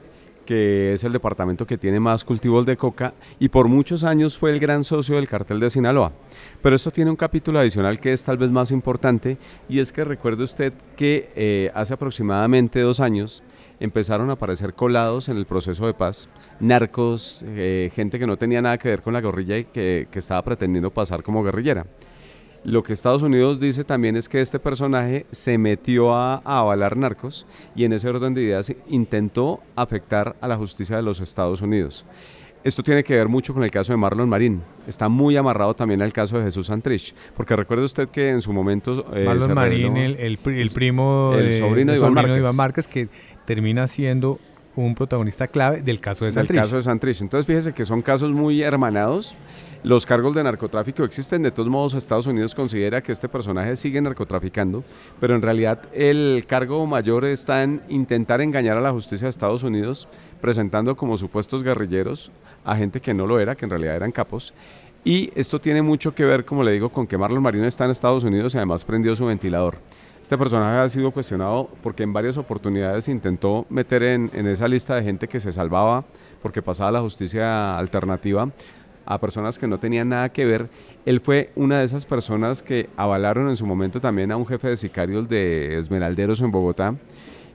que 0.45 0.93
es 0.93 1.03
el 1.03 1.11
departamento 1.11 1.65
que 1.65 1.77
tiene 1.77 1.99
más 1.99 2.23
cultivos 2.23 2.65
de 2.65 2.77
coca 2.77 3.13
y 3.39 3.49
por 3.49 3.67
muchos 3.67 4.03
años 4.03 4.37
fue 4.37 4.51
el 4.51 4.59
gran 4.59 4.83
socio 4.83 5.15
del 5.15 5.27
cartel 5.27 5.59
de 5.59 5.69
Sinaloa. 5.69 6.11
Pero 6.61 6.75
esto 6.75 6.91
tiene 6.91 7.11
un 7.11 7.17
capítulo 7.17 7.59
adicional 7.59 7.99
que 7.99 8.13
es 8.13 8.23
tal 8.23 8.37
vez 8.37 8.49
más 8.49 8.71
importante 8.71 9.37
y 9.69 9.79
es 9.79 9.91
que 9.91 10.03
recuerde 10.03 10.43
usted 10.43 10.73
que 10.95 11.31
eh, 11.35 11.71
hace 11.73 11.93
aproximadamente 11.93 12.79
dos 12.81 12.99
años 12.99 13.43
empezaron 13.79 14.29
a 14.29 14.33
aparecer 14.33 14.73
colados 14.73 15.29
en 15.29 15.37
el 15.37 15.45
proceso 15.45 15.85
de 15.85 15.93
paz, 15.93 16.29
narcos, 16.59 17.43
eh, 17.47 17.91
gente 17.93 18.19
que 18.19 18.27
no 18.27 18.37
tenía 18.37 18.61
nada 18.61 18.77
que 18.77 18.89
ver 18.89 19.01
con 19.01 19.13
la 19.13 19.21
guerrilla 19.21 19.57
y 19.57 19.65
que, 19.65 20.07
que 20.09 20.19
estaba 20.19 20.41
pretendiendo 20.43 20.91
pasar 20.91 21.23
como 21.23 21.43
guerrillera. 21.43 21.85
Lo 22.63 22.81
que 22.81 22.93
Estados 22.93 23.21
Unidos 23.21 23.59
dice 23.59 23.83
también 23.83 24.15
es 24.15 24.29
que 24.29 24.39
este 24.39 24.57
personaje 24.57 25.25
se 25.31 25.57
metió 25.57 26.13
a, 26.13 26.37
avalar 26.45 26.95
narcos 26.95 27.45
y 27.75 27.83
en 27.83 27.91
ese 27.91 28.07
orden 28.07 28.33
de 28.33 28.43
ideas 28.43 28.73
intentó 28.87 29.59
afectar 29.75 30.37
a 30.39 30.47
la 30.47 30.55
justicia 30.55 30.95
de 30.95 31.01
los 31.01 31.19
Estados 31.19 31.61
Unidos. 31.61 32.05
Esto 32.63 32.81
tiene 32.81 33.03
que 33.03 33.15
ver 33.15 33.27
mucho 33.27 33.53
con 33.53 33.65
el 33.65 33.71
caso 33.71 33.91
de 33.91 33.97
Marlon 33.97 34.29
Marín. 34.29 34.61
Está 34.87 35.09
muy 35.09 35.35
amarrado 35.35 35.73
también 35.73 36.01
al 36.01 36.13
caso 36.13 36.37
de 36.37 36.45
Jesús 36.45 36.67
Santrich. 36.67 37.13
Porque 37.35 37.57
recuerde 37.57 37.83
usted 37.83 38.07
que 38.07 38.29
en 38.29 38.41
su 38.41 38.53
momento. 38.53 39.05
Eh, 39.13 39.25
Marlon 39.25 39.53
Marín, 39.53 39.97
el, 39.97 40.37
primo, 40.37 41.33
el 41.37 41.53
sobrino, 41.55 41.91
de, 41.91 41.97
Iván 42.37 42.55
Márquez, 42.55 42.87
que 42.87 43.09
termina 43.45 43.87
siendo 43.87 44.39
un 44.75 44.95
protagonista 44.95 45.47
clave 45.47 45.81
del 45.81 45.99
caso 45.99 46.25
de 46.25 46.31
Santrich. 46.31 46.55
Del 46.55 46.63
caso 46.63 46.75
de 46.77 46.81
Santrich. 46.81 47.21
Entonces, 47.21 47.45
fíjese 47.45 47.73
que 47.73 47.85
son 47.85 48.01
casos 48.01 48.31
muy 48.31 48.61
hermanados. 48.61 49.37
Los 49.83 50.05
cargos 50.05 50.33
de 50.33 50.43
narcotráfico 50.43 51.03
existen. 51.03 51.43
De 51.43 51.51
todos 51.51 51.69
modos, 51.69 51.93
Estados 51.93 52.27
Unidos 52.27 52.55
considera 52.55 53.01
que 53.03 53.11
este 53.11 53.27
personaje 53.27 53.75
sigue 53.75 54.01
narcotraficando, 54.01 54.83
pero 55.19 55.35
en 55.35 55.41
realidad 55.41 55.81
el 55.93 56.45
cargo 56.47 56.85
mayor 56.87 57.25
está 57.25 57.63
en 57.63 57.81
intentar 57.89 58.41
engañar 58.41 58.77
a 58.77 58.81
la 58.81 58.91
justicia 58.91 59.25
de 59.25 59.29
Estados 59.29 59.63
Unidos, 59.63 60.07
presentando 60.41 60.95
como 60.95 61.17
supuestos 61.17 61.63
guerrilleros 61.63 62.31
a 62.63 62.75
gente 62.75 63.01
que 63.01 63.13
no 63.13 63.27
lo 63.27 63.39
era, 63.39 63.55
que 63.55 63.65
en 63.65 63.71
realidad 63.71 63.97
eran 63.97 64.11
capos. 64.11 64.53
Y 65.05 65.31
esto 65.35 65.59
tiene 65.59 65.81
mucho 65.81 66.15
que 66.15 66.23
ver, 66.23 66.45
como 66.45 66.63
le 66.63 66.71
digo, 66.71 66.89
con 66.89 67.05
que 67.05 67.17
Marlon 67.17 67.43
Marino 67.43 67.65
está 67.65 67.83
en 67.83 67.91
Estados 67.91 68.23
Unidos 68.23 68.55
y 68.55 68.57
además 68.57 68.85
prendió 68.85 69.13
su 69.15 69.25
ventilador. 69.25 69.79
Este 70.23 70.37
personaje 70.37 70.77
ha 70.77 70.87
sido 70.87 71.11
cuestionado 71.11 71.69
porque 71.83 72.01
en 72.03 72.13
varias 72.13 72.37
oportunidades 72.37 73.09
intentó 73.09 73.65
meter 73.69 74.03
en, 74.03 74.29
esa 74.47 74.69
lista 74.69 74.95
de 74.95 75.03
gente 75.03 75.27
que 75.27 75.41
se 75.41 75.51
salvaba 75.51 76.05
porque 76.41 76.61
pasaba 76.61 76.93
la 76.93 77.01
justicia 77.01 77.77
alternativa 77.77 78.49
a 79.05 79.19
personas 79.19 79.59
que 79.59 79.67
no 79.67 79.79
tenían 79.79 80.07
nada 80.07 80.29
que 80.29 80.45
ver. 80.45 80.69
Él 81.05 81.19
fue 81.19 81.51
una 81.57 81.79
de 81.79 81.85
esas 81.85 82.05
personas 82.05 82.61
que 82.61 82.89
avalaron 82.95 83.49
en 83.49 83.57
su 83.57 83.65
momento 83.65 83.99
también 83.99 84.31
a 84.31 84.37
un 84.37 84.47
jefe 84.47 84.69
de 84.69 84.77
sicarios 84.77 85.27
de 85.27 85.77
Esmeralderos 85.77 86.39
en 86.39 86.51
Bogotá, 86.51 86.95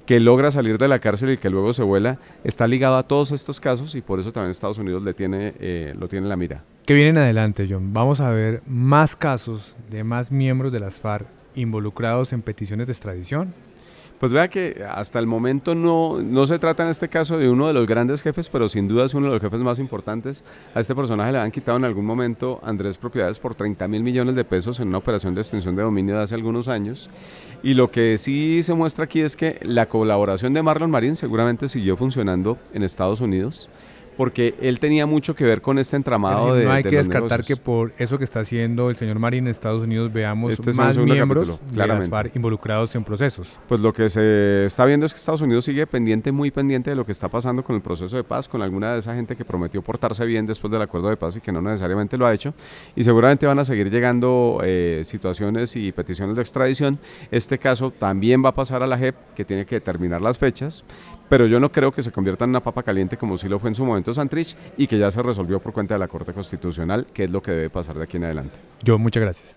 que 0.05 0.21
logra 0.21 0.51
salir 0.51 0.77
de 0.77 0.89
la 0.89 0.99
cárcel 0.99 1.31
y 1.31 1.39
que 1.39 1.49
luego 1.49 1.73
se 1.73 1.83
vuela. 1.83 2.19
Está 2.45 2.67
ligado 2.69 2.99
a 2.99 3.03
todos 3.05 3.33
estos 3.33 3.61
casos 3.61 3.95
y 3.95 4.03
por 4.03 4.21
eso 4.21 4.31
también 4.31 4.51
Estados 4.51 4.77
Unidos 4.77 5.03
le 5.03 5.15
tiene, 5.15 5.55
eh, 5.59 5.95
lo 5.99 6.07
tiene 6.07 6.27
en 6.27 6.29
la 6.29 6.37
mira. 6.37 6.65
¿Qué 6.85 6.93
viene 6.93 7.11
en 7.11 7.19
adelante, 7.19 7.67
John? 7.69 7.95
Vamos 7.95 8.21
a 8.21 8.29
ver 8.29 8.63
más 8.67 9.17
casos 9.17 9.75
de 9.91 10.05
más 10.05 10.31
miembros 10.31 10.71
de 10.71 10.81
las 10.81 10.97
FARC 10.97 11.38
involucrados 11.55 12.33
en 12.33 12.43
peticiones 12.43 12.87
de 12.87 12.93
extradición? 12.93 13.55
Pues 14.19 14.33
vea 14.33 14.49
que 14.49 14.85
hasta 14.91 15.21
el 15.21 15.29
momento 15.29 15.77
no, 15.77 16.21
no 16.21 16.45
se 16.45 16.59
trata 16.59 16.83
en 16.83 16.89
este 16.89 17.09
caso 17.09 17.39
de 17.39 17.49
uno 17.49 17.69
de 17.69 17.73
los 17.73 17.87
grandes 17.87 18.21
jefes, 18.21 18.49
pero 18.49 18.67
sin 18.67 18.89
duda 18.89 19.05
es 19.05 19.15
uno 19.15 19.27
de 19.27 19.35
los 19.35 19.41
jefes 19.41 19.61
más 19.61 19.79
importantes. 19.79 20.43
A 20.75 20.81
este 20.81 20.93
personaje 20.97 21.31
le 21.31 21.39
han 21.39 21.53
quitado 21.53 21.79
en 21.79 21.85
algún 21.85 22.05
momento 22.05 22.59
Andrés 22.65 22.99
propiedades 22.99 23.39
por 23.39 23.55
30 23.55 23.87
mil 23.87 24.03
millones 24.03 24.35
de 24.35 24.45
pesos 24.45 24.81
en 24.81 24.89
una 24.89 24.99
operación 24.99 25.37
de 25.37 25.43
extensión 25.43 25.77
de 25.77 25.83
dominio 25.83 26.17
de 26.17 26.23
hace 26.23 26.35
algunos 26.35 26.67
años. 26.67 27.09
Y 27.63 27.75
lo 27.75 27.93
que 27.93 28.19
sí 28.19 28.65
se 28.65 28.75
muestra 28.75 29.05
aquí 29.05 29.21
es 29.21 29.37
que 29.37 29.61
la 29.63 29.87
colaboración 29.87 30.53
de 30.53 30.65
Marlon 30.65 30.91
Marín 30.91 31.15
seguramente 31.15 31.69
siguió 31.69 31.97
funcionando 31.97 32.59
en 32.73 32.83
Estados 32.83 33.21
Unidos 33.21 33.71
porque 34.19 34.57
él 34.61 34.81
tenía 34.81 35.07
mucho 35.07 35.33
que 35.37 35.45
ver 35.45 35.63
con 35.63 35.79
este 35.79 35.95
entramado 35.95 36.53
de 36.53 36.65
No 36.65 36.73
hay 36.73 36.83
que 36.83 36.97
descartar 36.97 37.45
que 37.45 37.55
por 37.55 37.93
eso 37.99 38.19
que 38.19 38.25
está 38.25 38.41
haciendo 38.41 38.91
el 38.91 38.97
señor 38.97 39.21
Marín 39.21 39.45
en 39.45 39.51
Estados 39.53 39.85
Unidos 39.85 40.13
veamos 40.13 40.55
este 40.55 40.73
más 40.73 40.99
miembros 40.99 41.61
de 41.71 41.87
las 41.87 42.09
FARC 42.09 42.35
involucrados 42.35 42.93
en 42.97 43.05
procesos. 43.05 43.57
Pues 43.69 43.81
lo 43.81 43.93
que 43.93 44.09
se 44.09 44.65
está 44.65 44.85
viendo 44.87 45.07
es 45.07 45.13
que 45.13 45.19
Estados 45.19 45.43
Unidos 45.43 45.65
sigue 45.65 45.87
pendiente, 45.87 46.33
muy 46.33 46.51
pendiente 46.51 46.91
de 46.91 46.97
lo 46.97 47.07
que 47.07 47.13
está 47.13 47.29
pasando 47.29 47.63
con 47.63 47.77
el 47.77 47.81
proceso 47.81 48.17
de 48.17 48.25
paz, 48.25 48.49
con 48.49 48.61
alguna 48.61 48.95
de 48.95 48.99
esa 48.99 49.15
gente 49.15 49.37
que 49.37 49.45
prometió 49.45 49.83
portarse 49.83 50.25
bien 50.27 50.47
después 50.47 50.73
del 50.73 50.83
acuerdo 50.83 51.11
de 51.11 51.17
paz 51.17 51.37
y 51.37 51.41
que 51.41 51.53
no 51.53 51.63
necesariamente 51.63 52.19
lo 52.19 52.27
ha 52.27 52.35
hecho. 52.35 52.55
Y 52.97 53.05
seguramente 53.05 53.47
van 53.47 53.61
a 53.61 53.65
seguir 53.65 53.89
llegando 53.89 54.63
eh, 54.65 55.03
situaciones 55.05 55.77
y 55.77 55.93
peticiones 55.93 56.35
de 56.35 56.43
extradición. 56.43 56.99
Este 57.31 57.57
caso 57.57 57.93
también 57.93 58.45
va 58.45 58.49
a 58.49 58.55
pasar 58.55 58.83
a 58.83 58.89
la 58.89 58.99
JEP, 58.99 59.15
que 59.37 59.45
tiene 59.45 59.65
que 59.65 59.77
determinar 59.77 60.21
las 60.21 60.39
fechas, 60.39 60.85
pero 61.29 61.47
yo 61.47 61.61
no 61.61 61.71
creo 61.71 61.93
que 61.93 62.03
se 62.03 62.13
convierta 62.13 62.45
en 62.45 62.51
una 62.51 62.61
papa 62.61 62.83
caliente 62.83 63.17
como 63.17 63.37
sí 63.37 63.49
lo 63.49 63.59
fue 63.59 63.69
en 63.69 63.75
su 63.75 63.85
momento 63.85 64.13
Santrich 64.13 64.57
y 64.77 64.87
que 64.87 64.99
ya 64.99 65.11
se 65.11 65.23
resolvió 65.23 65.61
por 65.61 65.73
cuenta 65.73 65.95
de 65.95 66.01
la 66.01 66.09
Corte 66.09 66.33
Constitucional, 66.33 67.07
que 67.13 67.25
es 67.25 67.31
lo 67.31 67.43
que 67.43 67.53
debe 67.53 67.71
pasar 67.71 67.97
de 67.97 68.05
aquí 68.05 68.17
en 68.17 68.25
adelante. 68.25 68.59
Yo, 68.83 68.99
muchas 68.99 69.23
gracias. 69.23 69.57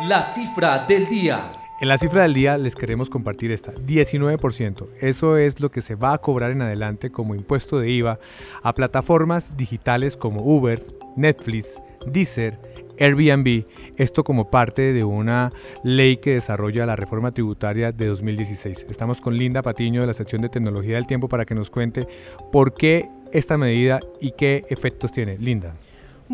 La 0.00 0.22
cifra 0.22 0.84
del 0.86 1.06
día. 1.06 1.52
En 1.80 1.88
la 1.88 1.98
cifra 1.98 2.22
del 2.22 2.34
día 2.34 2.58
les 2.58 2.74
queremos 2.74 3.10
compartir 3.10 3.50
esta, 3.50 3.72
19%. 3.72 4.88
Eso 5.00 5.36
es 5.36 5.60
lo 5.60 5.70
que 5.70 5.80
se 5.80 5.96
va 5.96 6.12
a 6.12 6.18
cobrar 6.18 6.50
en 6.52 6.62
adelante 6.62 7.10
como 7.10 7.34
impuesto 7.34 7.78
de 7.78 7.90
IVA 7.90 8.18
a 8.62 8.72
plataformas 8.72 9.56
digitales 9.56 10.16
como 10.16 10.42
Uber, 10.42 10.82
Netflix, 11.16 11.80
Deezer, 12.06 12.58
Airbnb, 12.98 13.64
esto 13.96 14.24
como 14.24 14.50
parte 14.50 14.92
de 14.92 15.04
una 15.04 15.52
ley 15.82 16.18
que 16.18 16.34
desarrolla 16.34 16.86
la 16.86 16.96
reforma 16.96 17.32
tributaria 17.32 17.92
de 17.92 18.06
2016. 18.06 18.86
Estamos 18.88 19.20
con 19.20 19.36
Linda 19.36 19.62
Patiño 19.62 20.02
de 20.02 20.06
la 20.06 20.14
sección 20.14 20.42
de 20.42 20.48
tecnología 20.48 20.96
del 20.96 21.06
tiempo 21.06 21.28
para 21.28 21.44
que 21.44 21.54
nos 21.54 21.70
cuente 21.70 22.06
por 22.52 22.74
qué 22.74 23.08
esta 23.32 23.56
medida 23.56 24.00
y 24.20 24.32
qué 24.32 24.64
efectos 24.68 25.10
tiene. 25.12 25.38
Linda. 25.38 25.74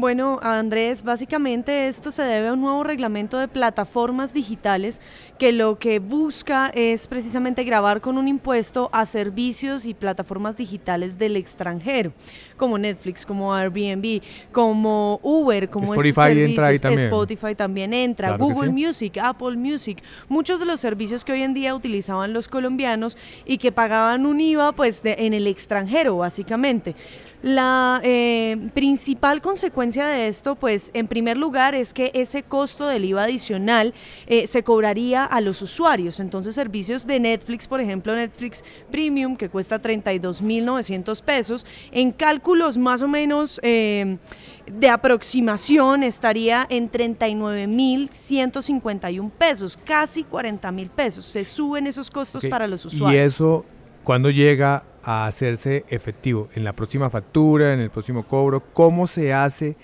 Bueno, 0.01 0.39
Andrés, 0.45 1.03
básicamente 1.03 1.89
esto 1.89 2.13
se 2.13 2.23
debe 2.23 2.47
a 2.47 2.53
un 2.53 2.61
nuevo 2.61 2.85
reglamento 2.85 3.37
de 3.37 3.49
plataformas 3.49 4.33
digitales 4.33 5.01
que 5.41 5.51
lo 5.51 5.81
que 5.81 5.99
busca 5.99 6.71
es 6.73 7.09
precisamente 7.09 7.65
grabar 7.65 8.01
con 8.01 8.17
un 8.17 8.29
impuesto 8.29 8.91
a 8.93 9.07
servicios 9.07 9.87
y 9.87 9.95
plataformas 9.95 10.57
digitales 10.57 11.19
del 11.19 11.35
extranjero, 11.35 12.13
como 12.57 12.79
Netflix, 12.79 13.27
como 13.27 13.53
Airbnb, 13.53 14.23
como 14.53 15.19
Uber, 15.25 15.69
como 15.69 15.93
Spotify 15.93 16.43
entra 16.43 16.69
ahí 16.69 16.79
también. 16.79 17.07
Spotify 17.07 17.57
también 17.57 17.93
entra, 17.93 18.37
Google 18.37 18.71
Music, 18.71 19.19
Apple 19.21 19.57
Music, 19.57 20.01
muchos 20.29 20.61
de 20.61 20.67
los 20.67 20.79
servicios 20.79 21.25
que 21.25 21.33
hoy 21.33 21.43
en 21.43 21.55
día 21.55 21.75
utilizaban 21.75 22.33
los 22.33 22.47
colombianos 22.47 23.19
y 23.45 23.59
que 23.59 23.73
pagaban 23.73 24.27
un 24.27 24.41
IVA 24.41 24.71
pues 24.71 25.01
en 25.03 25.35
el 25.35 25.49
extranjero, 25.49 26.19
básicamente. 26.19 26.95
La 27.41 28.01
eh, 28.03 28.57
principal 28.75 29.41
consecuencia 29.41 30.09
de 30.09 30.27
esto, 30.27 30.57
pues 30.57 30.91
en 30.93 31.07
primer 31.07 31.37
lugar, 31.37 31.77
es 31.77 31.95
que 31.95 32.11
ese 32.15 32.43
costo 32.43 32.89
del 32.89 33.05
IVA 33.05 33.23
adicional 33.25 33.95
eh, 34.27 34.49
se 34.49 34.65
cobraría 34.65 35.25
a 35.25 35.41
los 35.41 35.63
usuarios. 35.63 36.19
Entonces, 36.19 36.57
servicios 36.57 37.07
de 37.07 37.21
Netflix, 37.21 37.69
por 37.69 37.81
ejemplo, 37.81 38.17
Netflix 38.17 38.65
Premium, 38.91 39.37
que 39.37 39.49
cuesta 39.49 39.81
32.900 39.81 41.23
pesos, 41.23 41.65
en 41.93 42.11
cálculos 42.11 42.77
más 42.77 43.03
o 43.03 43.09
menos 43.09 43.61
eh, 43.63 44.19
de 44.67 44.89
aproximación 44.89 46.03
estaría 46.03 46.67
en 46.69 46.91
39.151 46.91 49.31
pesos, 49.31 49.79
casi 49.85 50.25
40.000 50.25 50.91
pesos. 50.91 51.25
Se 51.25 51.45
suben 51.45 51.87
esos 51.87 52.11
costos 52.11 52.45
para 52.47 52.67
los 52.67 52.85
usuarios. 52.85 53.23
Y 53.23 53.25
eso, 53.25 53.65
cuando 54.03 54.31
llega 54.31 54.83
a 55.03 55.27
hacerse 55.27 55.85
efectivo 55.89 56.49
en 56.55 56.65
la 56.65 56.73
próxima 56.73 57.11
factura, 57.11 57.73
en 57.73 57.81
el 57.81 57.91
próximo 57.91 58.25
cobro, 58.25 58.63
cómo 58.73 59.07
se 59.07 59.33
hace 59.33 59.77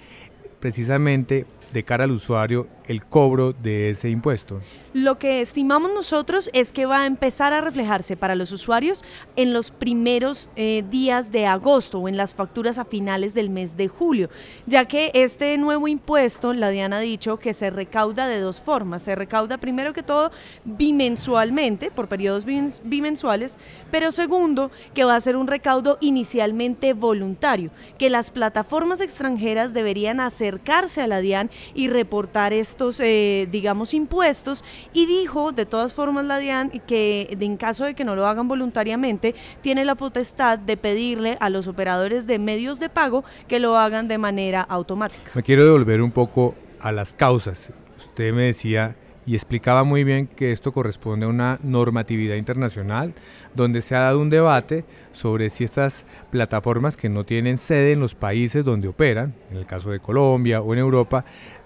precisamente 0.61 1.47
de 1.75 1.85
cara 1.85 2.05
al 2.05 2.13
usuario 2.13 2.69
el 2.87 3.05
cobro 3.05 3.53
de 3.53 3.91
ese 3.91 4.09
impuesto? 4.09 4.61
Lo 4.95 5.19
que 5.19 5.41
estimamos 5.41 5.93
nosotros 5.93 6.51
es 6.53 6.73
que 6.73 6.87
va 6.87 7.01
a 7.01 7.07
empezar 7.07 7.53
a 7.53 7.61
reflejarse 7.61 8.17
para 8.17 8.37
los 8.37 8.53
usuarios 8.53 9.03
en 9.35 9.53
los 9.53 9.73
primeros 9.73 10.49
eh, 10.55 10.85
días 10.89 11.33
de 11.33 11.47
agosto 11.47 11.99
o 11.99 12.09
en 12.09 12.17
las 12.17 12.33
facturas 12.33 12.79
a 12.79 12.85
finales 12.85 13.35
del 13.35 13.51
mes 13.51 13.77
de 13.77 13.89
julio, 13.89 14.31
ya 14.67 14.85
que 14.85 15.11
este 15.13 15.59
nuevo 15.59 15.89
impuesto, 15.89 16.53
la 16.53 16.71
Diana 16.71 16.99
ha 16.99 17.01
dicho 17.01 17.41
que 17.41 17.55
se 17.55 17.71
recauda 17.71 18.29
de 18.29 18.39
dos 18.39 18.61
formas. 18.61 19.03
Se 19.03 19.17
recauda 19.17 19.59
primero 19.59 19.93
que 19.93 20.05
todo 20.05 20.31
bimensualmente, 20.65 21.91
por 21.91 22.07
periodos 22.07 22.45
bimensuales, 22.45 23.59
pero 23.91 24.13
segundo, 24.13 24.71
que 24.95 25.03
va 25.03 25.17
a 25.17 25.21
ser 25.21 25.35
un 25.35 25.49
recaudo 25.49 25.99
inicialmente 26.03 26.93
voluntario, 26.93 27.73
que 27.99 28.11
las 28.11 28.31
plataformas 28.31 29.01
extranjeras 29.01 29.75
deberían 29.75 30.21
acercarse 30.21 31.03
a 31.03 31.09
la 31.09 31.19
DIAN 31.19 31.51
y 31.75 31.89
reportar 31.89 32.53
estos, 32.53 33.01
eh, 33.01 33.49
digamos, 33.51 33.95
impuestos. 33.95 34.65
Y 34.93 35.07
dijo, 35.07 35.53
de 35.53 35.67
todas 35.67 35.93
formas, 35.93 36.25
la 36.25 36.39
DIAN, 36.39 36.71
que 36.87 37.37
en 37.39 37.57
caso 37.57 37.85
de 37.85 37.95
que 37.95 38.05
no 38.05 38.17
lo 38.17 38.27
hagan 38.27 38.49
voluntariamente, 38.49 39.35
tiene 39.61 39.85
la 39.85 39.95
potestad 39.95 40.59
de 40.59 40.77
pedirle 40.77 41.37
a 41.41 41.51
los 41.51 41.67
operadores 41.67 42.27
de 42.27 42.39
medios 42.39 42.81
de 42.81 42.89
pago 42.89 43.25
que 43.49 43.61
lo 43.61 43.77
hagan 43.77 44.09
de 44.09 44.19
manera 44.19 44.63
automática. 44.63 45.31
Me 45.35 45.43
quiero 45.43 45.65
devolver 45.65 46.03
un 46.03 46.11
poco 46.11 46.55
a 46.81 46.93
las 46.93 47.13
causas. 47.13 47.73
Usted 47.97 48.33
me 48.33 48.45
decía 48.45 48.97
y 49.27 49.35
explicaba 49.35 49.85
muy 49.85 50.05
bien 50.05 50.27
que 50.27 50.53
esto 50.53 50.73
corresponde 50.73 51.27
a 51.27 51.29
una 51.29 51.59
normatividad 51.63 52.37
internacional 52.37 53.15
donde 53.55 53.81
se 53.81 53.95
ha 53.95 54.01
dado 54.01 54.21
un 54.21 54.29
debate 54.29 54.85
sobre 55.13 55.49
si 55.49 55.65
estas 55.65 56.05
plataformas 56.31 56.97
que 56.97 57.09
no 57.09 57.25
tienen 57.25 57.57
sede 57.57 57.93
en 57.93 58.01
los 58.01 58.15
países 58.15 58.65
donde 58.65 58.89
operan, 58.89 59.35
en 59.51 59.57
el 59.57 59.67
caso 59.67 59.91
de 59.91 60.01
Colombia 60.01 60.61
o 60.61 60.73
en 60.75 60.81
Europa, 60.81 61.25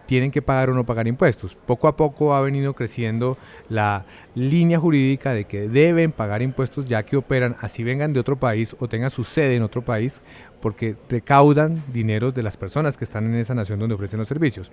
tienen 0.08 0.30
que 0.30 0.40
pagar 0.40 0.70
o 0.70 0.74
no 0.74 0.86
pagar 0.86 1.06
impuestos. 1.06 1.54
Poco 1.54 1.86
a 1.86 1.94
poco 1.94 2.34
ha 2.34 2.40
venido 2.40 2.72
creciendo 2.72 3.36
la 3.68 4.06
línea 4.34 4.78
jurídica 4.78 5.34
de 5.34 5.44
que 5.44 5.68
deben 5.68 6.12
pagar 6.12 6.40
impuestos 6.40 6.86
ya 6.86 7.02
que 7.02 7.18
operan, 7.18 7.56
así 7.60 7.84
vengan 7.84 8.14
de 8.14 8.20
otro 8.20 8.36
país 8.36 8.74
o 8.80 8.88
tengan 8.88 9.10
su 9.10 9.22
sede 9.22 9.56
en 9.56 9.62
otro 9.62 9.82
país, 9.82 10.22
porque 10.62 10.96
recaudan 11.10 11.84
dinero 11.92 12.32
de 12.32 12.42
las 12.42 12.56
personas 12.56 12.96
que 12.96 13.04
están 13.04 13.26
en 13.26 13.34
esa 13.34 13.54
nación 13.54 13.80
donde 13.80 13.96
ofrecen 13.96 14.18
los 14.18 14.28
servicios. 14.28 14.72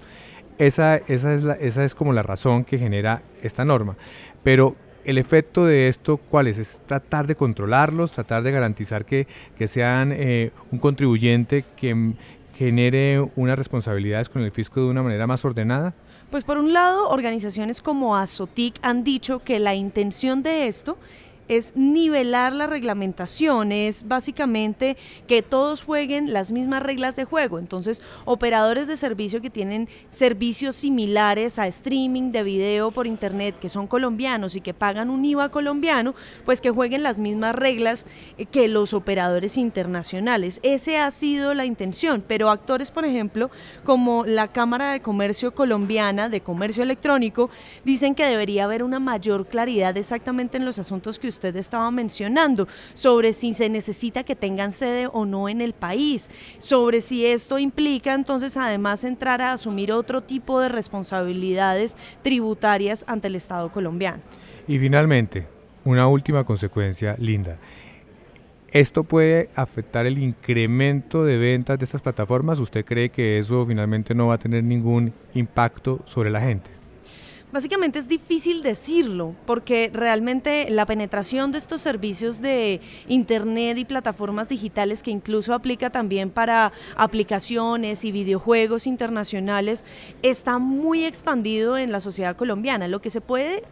Esa, 0.58 0.96
esa, 0.96 1.34
es, 1.34 1.44
la, 1.44 1.56
esa 1.56 1.84
es 1.84 1.96
como 1.96 2.14
la 2.14 2.24
razón 2.24 2.64
que 2.64 2.80
genera 2.80 3.22
esta 3.42 3.66
norma. 3.66 3.98
Pero 4.42 4.78
el 5.04 5.18
efecto 5.18 5.66
de 5.66 5.90
esto, 5.90 6.16
¿cuál 6.16 6.48
es? 6.48 6.58
Es 6.60 6.82
tratar 6.86 7.28
de 7.28 7.36
controlarlos, 7.36 8.14
tratar 8.14 8.42
de 8.42 8.52
garantizar 8.52 9.04
que, 9.04 9.28
que 9.58 9.68
sean 9.68 10.14
eh, 10.14 10.52
un 10.72 10.80
contribuyente 10.80 11.66
que, 11.76 12.14
genere 12.56 13.20
unas 13.36 13.58
responsabilidades 13.58 14.30
con 14.30 14.42
el 14.42 14.52
fisco 14.52 14.82
de 14.82 14.88
una 14.88 15.04
manera 15.04 15.28
más 15.28 15.44
ordenada? 15.46 15.94
Pues 16.32 16.44
por 16.44 16.58
un 16.58 16.74
lado, 16.74 17.10
organizaciones 17.10 17.82
como 17.82 18.18
ASOTIC 18.18 18.76
han 18.82 19.04
dicho 19.04 19.40
que 19.40 19.60
la 19.60 19.76
intención 19.76 20.42
de 20.42 20.68
esto 20.68 20.98
es 21.48 21.76
nivelar 21.76 22.54
la 22.54 22.68
reglamentación, 22.68 23.72
es 23.72 24.08
básicamente 24.08 24.98
que 25.28 25.42
todos 25.42 25.84
jueguen 25.84 26.34
las 26.34 26.52
mismas 26.52 26.82
reglas 26.82 27.16
de 27.16 27.26
juego. 27.26 27.60
Entonces, 27.60 28.02
operadores 28.26 28.88
de 28.88 28.98
servicio 28.98 29.42
que 29.42 29.50
tienen 29.50 29.88
servicios 30.10 30.76
similares 30.76 31.60
a 31.60 31.68
streaming 31.68 32.32
de 32.32 32.44
video 32.44 32.92
por 32.92 33.08
internet, 33.08 33.56
que 33.60 33.70
son 33.70 33.88
colombianos 33.88 34.56
y 34.56 34.62
que 34.62 34.74
pagan 34.74 35.10
un 35.10 35.24
IVA 35.24 35.50
colombiano, 35.50 36.16
pues 36.46 36.62
que 36.62 36.72
jueguen 36.72 37.04
las 37.04 37.20
mismas 37.20 37.56
reglas 37.56 38.06
eh, 38.38 38.46
que 38.46 38.68
los 38.68 38.94
operadores 38.94 39.58
internacionales. 39.58 40.60
Ese 40.64 40.98
ha 40.98 41.12
sido 41.12 41.54
la 41.54 41.66
intención, 41.66 42.24
pero 42.28 42.50
actores, 42.50 42.92
por 42.92 43.06
ejemplo, 43.06 43.52
como 43.84 44.26
la 44.26 44.48
Cámara 44.48 44.92
de 44.92 45.02
Comercio 45.02 45.54
Colombiana 45.54 46.30
de 46.30 46.42
Comercio 46.42 46.84
Electrónico, 46.84 47.50
dicen 47.84 48.16
que 48.16 48.26
debería 48.26 48.64
haber 48.64 48.84
una 48.84 49.00
mayor 49.00 49.48
claridad 49.48 49.96
exactamente 49.98 50.58
en 50.58 50.66
los 50.66 50.80
asuntos 50.80 51.20
que 51.20 51.28
usted 51.36 51.56
estaba 51.56 51.92
mencionando, 51.92 52.68
sobre 52.94 53.34
si 53.34 53.54
se 53.54 53.70
necesita 53.70 54.24
que 54.24 54.36
tengan 54.36 54.72
sede 54.72 55.08
o 55.12 55.26
no 55.26 55.48
en 55.50 55.62
el 55.62 55.74
país, 55.74 56.30
sobre 56.58 57.02
si 57.02 57.26
esto 57.26 57.60
implica 57.60 58.14
entonces 58.14 58.58
además 58.58 59.04
entrar 59.04 59.42
a 59.42 59.54
asumir 59.54 59.92
otro 59.92 60.22
tipo 60.22 60.60
de 60.60 60.70
responsabilidades 60.70 61.96
tributarias 62.22 63.04
ante 63.08 63.28
el 63.28 63.36
Estado 63.36 63.72
colombiano. 63.72 64.22
Y 64.68 64.80
finalmente, 64.80 65.48
una 65.84 66.08
última 66.08 66.44
consecuencia, 66.44 67.16
Linda. 67.20 67.58
¿Esto 68.72 69.04
puede 69.04 69.50
afectar 69.56 70.06
el 70.06 70.18
incremento 70.18 71.24
de 71.24 71.38
ventas 71.38 71.80
de 71.80 71.86
estas 71.86 72.02
plataformas? 72.02 72.60
¿Usted 72.60 72.84
cree 72.84 73.10
que 73.10 73.40
eso 73.40 73.66
finalmente 73.66 74.14
no 74.14 74.28
va 74.28 74.34
a 74.34 74.38
tener 74.38 74.64
ningún 74.64 75.14
impacto 75.34 76.02
sobre 76.06 76.30
la 76.30 76.42
gente? 76.42 76.72
Básicamente 77.56 78.00
es 78.00 78.10
difícil 78.10 78.64
decirlo 78.64 79.34
porque 79.46 79.90
realmente 79.94 80.70
la 80.70 80.86
penetración 80.86 81.54
de 81.54 81.58
estos 81.58 81.80
servicios 81.80 82.42
de 82.42 82.82
Internet 83.08 83.78
y 83.78 83.86
plataformas 83.86 84.50
digitales 84.50 85.02
que 85.02 85.12
incluso 85.12 85.54
aplica 85.54 85.90
también 85.90 86.32
para 86.32 86.74
aplicaciones 86.98 88.04
y 88.04 88.12
videojuegos 88.12 88.88
internacionales 88.88 89.86
está 90.22 90.58
muy 90.58 91.06
expandido 91.06 91.78
en 91.78 91.94
la 91.94 92.02
sociedad 92.02 92.36
colombiana. 92.36 92.90
Lo 92.90 93.00
que 93.00 93.10
se 93.10 93.22
puede 93.22 93.64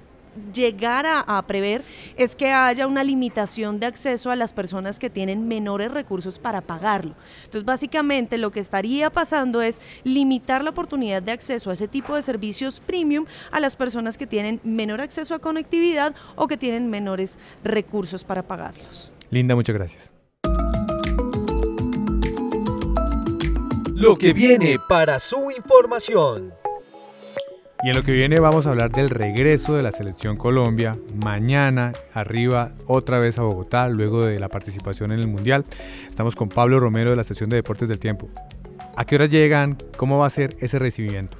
llegar 0.53 1.05
a, 1.05 1.41
prever 1.47 1.83
es 2.15 2.35
que 2.35 2.51
haya 2.51 2.87
una 2.87 3.03
limitación 3.03 3.79
de 3.79 3.85
acceso 3.85 4.31
a 4.31 4.35
las 4.35 4.53
personas 4.53 4.99
que 4.99 5.09
tienen 5.09 5.47
menores 5.47 5.91
recursos 5.91 6.39
para 6.39 6.61
pagarlo. 6.61 7.15
Entonces, 7.43 7.65
básicamente 7.65 8.37
lo 8.37 8.51
que 8.51 8.59
estaría 8.59 9.09
pasando 9.09 9.61
es 9.61 9.81
limitar 10.03 10.63
la 10.63 10.69
oportunidad 10.69 11.21
de 11.21 11.31
acceso 11.31 11.69
a 11.69 11.73
ese 11.73 11.87
tipo 11.87 12.15
de 12.15 12.21
servicios 12.21 12.79
premium 12.79 13.25
a 13.51 13.59
las 13.59 13.75
personas 13.75 14.17
que 14.17 14.27
tienen 14.27 14.59
menor 14.63 15.01
acceso 15.01 15.35
a 15.35 15.39
conectividad 15.39 16.15
o 16.35 16.47
que 16.47 16.57
tienen 16.57 16.89
menores 16.89 17.37
recursos 17.63 18.23
para 18.23 18.43
pagarlos. 18.43 19.11
Linda, 19.29 19.55
muchas 19.55 19.75
gracias. 19.75 20.11
Lo 23.95 24.17
que 24.17 24.33
viene 24.33 24.79
para 24.89 25.19
su 25.19 25.49
información. 25.51 26.62
Y 27.83 27.89
en 27.89 27.97
lo 27.97 28.03
que 28.03 28.13
viene 28.13 28.39
vamos 28.39 28.65
a 28.65 28.69
hablar 28.69 28.91
del 28.91 29.09
regreso 29.09 29.75
de 29.75 29.83
la 29.83 29.91
selección 29.91 30.37
Colombia. 30.37 30.97
Mañana 31.21 31.91
arriba 32.13 32.71
otra 32.87 33.19
vez 33.19 33.37
a 33.37 33.41
Bogotá, 33.41 33.89
luego 33.89 34.23
de 34.23 34.39
la 34.39 34.47
participación 34.47 35.11
en 35.11 35.19
el 35.19 35.27
Mundial. 35.27 35.65
Estamos 36.09 36.33
con 36.33 36.47
Pablo 36.47 36.79
Romero 36.79 37.09
de 37.09 37.17
la 37.17 37.25
sección 37.25 37.49
de 37.49 37.57
Deportes 37.57 37.89
del 37.89 37.99
Tiempo. 37.99 38.29
¿A 38.95 39.03
qué 39.03 39.15
horas 39.15 39.31
llegan? 39.31 39.77
¿Cómo 39.97 40.17
va 40.17 40.27
a 40.27 40.29
ser 40.29 40.55
ese 40.61 40.79
recibimiento? 40.79 41.37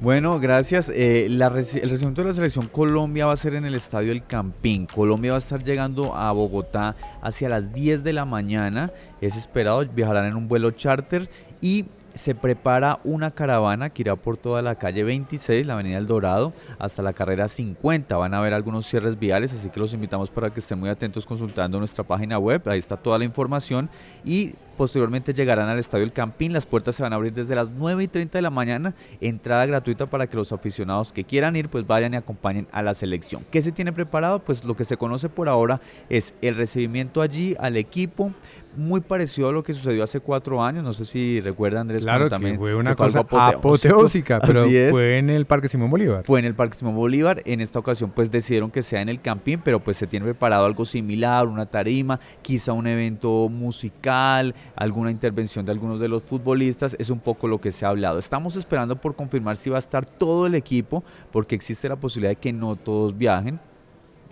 Bueno, 0.00 0.40
gracias. 0.40 0.88
Eh, 0.88 1.26
el 1.26 1.38
recibimiento 1.50 2.22
de 2.22 2.28
la 2.28 2.34
selección 2.34 2.68
Colombia 2.68 3.26
va 3.26 3.34
a 3.34 3.36
ser 3.36 3.52
en 3.52 3.66
el 3.66 3.74
estadio 3.74 4.12
El 4.12 4.24
Campín. 4.24 4.86
Colombia 4.86 5.32
va 5.32 5.36
a 5.36 5.40
estar 5.40 5.62
llegando 5.62 6.16
a 6.16 6.32
Bogotá 6.32 6.96
hacia 7.20 7.50
las 7.50 7.70
10 7.74 8.02
de 8.02 8.14
la 8.14 8.24
mañana. 8.24 8.90
Es 9.20 9.36
esperado, 9.36 9.84
viajarán 9.86 10.24
en 10.24 10.36
un 10.36 10.48
vuelo 10.48 10.70
charter 10.70 11.28
y 11.60 11.84
se 12.14 12.34
prepara 12.34 13.00
una 13.04 13.30
caravana 13.30 13.90
que 13.90 14.02
irá 14.02 14.16
por 14.16 14.36
toda 14.36 14.62
la 14.62 14.76
calle 14.76 15.04
26, 15.04 15.66
la 15.66 15.74
avenida 15.74 15.98
El 15.98 16.06
Dorado, 16.06 16.52
hasta 16.78 17.02
la 17.02 17.12
carrera 17.12 17.48
50. 17.48 18.16
Van 18.16 18.34
a 18.34 18.38
haber 18.38 18.54
algunos 18.54 18.86
cierres 18.86 19.18
viales, 19.18 19.52
así 19.52 19.68
que 19.70 19.80
los 19.80 19.92
invitamos 19.94 20.30
para 20.30 20.50
que 20.50 20.60
estén 20.60 20.78
muy 20.78 20.88
atentos 20.88 21.26
consultando 21.26 21.78
nuestra 21.78 22.04
página 22.04 22.38
web. 22.38 22.62
Ahí 22.66 22.78
está 22.78 22.96
toda 22.96 23.18
la 23.18 23.24
información. 23.24 23.88
Y 24.24 24.54
Posteriormente 24.76 25.34
llegarán 25.34 25.68
al 25.68 25.78
Estadio 25.78 26.04
El 26.04 26.12
Campín. 26.12 26.52
Las 26.52 26.66
puertas 26.66 26.96
se 26.96 27.02
van 27.02 27.12
a 27.12 27.16
abrir 27.16 27.32
desde 27.32 27.54
las 27.54 27.70
9 27.70 28.04
y 28.04 28.08
30 28.08 28.38
de 28.38 28.42
la 28.42 28.50
mañana. 28.50 28.94
Entrada 29.20 29.66
gratuita 29.66 30.06
para 30.06 30.26
que 30.26 30.36
los 30.36 30.50
aficionados 30.52 31.12
que 31.12 31.24
quieran 31.24 31.56
ir 31.56 31.68
pues 31.68 31.86
vayan 31.86 32.14
y 32.14 32.16
acompañen 32.16 32.66
a 32.72 32.82
la 32.82 32.94
selección. 32.94 33.44
¿Qué 33.50 33.60
se 33.60 33.72
tiene 33.72 33.92
preparado? 33.92 34.38
Pues 34.40 34.64
lo 34.64 34.74
que 34.74 34.84
se 34.84 34.96
conoce 34.96 35.28
por 35.28 35.48
ahora 35.48 35.80
es 36.08 36.34
el 36.40 36.56
recibimiento 36.56 37.20
allí 37.20 37.54
al 37.60 37.76
equipo. 37.76 38.32
Muy 38.76 39.00
parecido 39.00 39.48
a 39.48 39.52
lo 39.52 39.62
que 39.62 39.74
sucedió 39.74 40.02
hace 40.02 40.20
cuatro 40.20 40.62
años. 40.62 40.82
No 40.82 40.92
sé 40.92 41.04
si 41.04 41.40
recuerda 41.40 41.80
Andrés. 41.80 42.02
Claro, 42.02 42.28
también 42.28 42.58
fue 42.58 42.74
una 42.74 42.94
cosa 42.94 43.20
apoteósica, 43.20 44.40
pero 44.46 44.64
fue 44.90 45.18
en 45.18 45.30
el 45.30 45.46
Parque 45.46 45.68
Simón 45.68 45.90
Bolívar. 45.90 46.24
Fue 46.24 46.38
en 46.38 46.46
el 46.46 46.54
Parque 46.54 46.76
Simón 46.76 46.96
Bolívar. 46.96 47.42
En 47.44 47.60
esta 47.60 47.78
ocasión 47.78 48.10
pues 48.10 48.30
decidieron 48.30 48.70
que 48.70 48.82
sea 48.82 49.00
en 49.00 49.08
el 49.08 49.20
Campín, 49.20 49.60
pero 49.62 49.80
pues 49.80 49.96
se 49.96 50.06
tiene 50.06 50.24
preparado 50.24 50.64
algo 50.64 50.84
similar, 50.84 51.46
una 51.46 51.66
tarima, 51.66 52.20
quizá 52.42 52.72
un 52.72 52.86
evento 52.86 53.48
musical, 53.48 54.54
alguna 54.76 55.10
intervención 55.10 55.64
de 55.64 55.72
algunos 55.72 56.00
de 56.00 56.08
los 56.08 56.22
futbolistas, 56.22 56.96
es 56.98 57.10
un 57.10 57.20
poco 57.20 57.48
lo 57.48 57.60
que 57.60 57.72
se 57.72 57.84
ha 57.84 57.88
hablado. 57.88 58.18
Estamos 58.18 58.56
esperando 58.56 58.96
por 58.96 59.14
confirmar 59.14 59.56
si 59.56 59.70
va 59.70 59.76
a 59.76 59.80
estar 59.80 60.04
todo 60.04 60.46
el 60.46 60.54
equipo, 60.54 61.04
porque 61.30 61.54
existe 61.54 61.88
la 61.88 61.96
posibilidad 61.96 62.30
de 62.30 62.36
que 62.36 62.52
no 62.52 62.76
todos 62.76 63.16
viajen. 63.16 63.60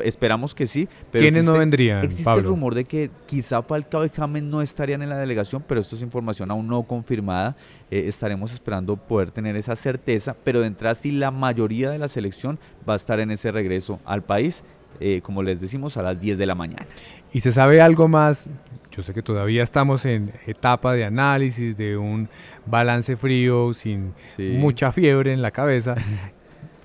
Esperamos 0.03 0.55
que 0.55 0.67
sí. 0.67 0.89
Pero 1.11 1.23
¿Quiénes 1.23 1.45
no 1.45 1.55
vendrían? 1.55 2.05
Existe 2.05 2.33
el 2.33 2.45
rumor 2.45 2.75
de 2.75 2.85
que 2.85 3.11
quizá 3.27 3.63
Falcao 3.63 4.05
y 4.05 4.11
James 4.11 4.43
no 4.43 4.63
estarían 4.63 5.03
en 5.03 5.09
la 5.09 5.19
delegación, 5.19 5.65
pero 5.67 5.81
esto 5.81 5.97
es 5.97 6.03
información 6.03 6.51
aún 6.51 6.69
no 6.69 6.83
confirmada. 6.83 7.57
Eh, 7.91 8.05
estaremos 8.07 8.53
esperando 8.53 8.97
poder 8.97 9.31
tener 9.31 9.57
esa 9.57 9.77
certeza, 9.77 10.37
pero 10.45 10.61
de 10.61 10.67
entrada 10.67 10.95
sí 10.95 11.13
la 11.13 11.31
mayoría 11.31 11.91
de 11.91 11.99
la 11.99 12.09
selección 12.09 12.59
va 12.89 12.95
a 12.95 12.97
estar 12.97 13.21
en 13.21 13.31
ese 13.31 13.53
regreso 13.53 14.01
al 14.05 14.23
país, 14.23 14.65
eh, 15.01 15.21
como 15.23 15.43
les 15.43 15.61
decimos, 15.61 15.97
a 15.97 16.03
las 16.03 16.21
10 16.21 16.39
de 16.39 16.47
la 16.47 16.55
mañana. 16.55 16.87
¿Y 17.33 17.41
se 17.41 17.53
sabe 17.53 17.81
algo 17.81 18.09
más? 18.09 18.51
Yo 18.91 19.03
sé 19.03 19.15
que 19.15 19.23
todavía 19.23 19.63
estamos 19.63 20.05
en 20.05 20.33
etapa 20.47 20.95
de 20.95 21.05
análisis, 21.05 21.77
de 21.77 21.97
un 21.97 22.29
balance 22.67 23.17
frío, 23.17 23.73
sin 23.73 24.15
mucha 24.59 24.91
fiebre 24.91 25.33
en 25.33 25.43
la 25.43 25.53
cabeza, 25.53 25.95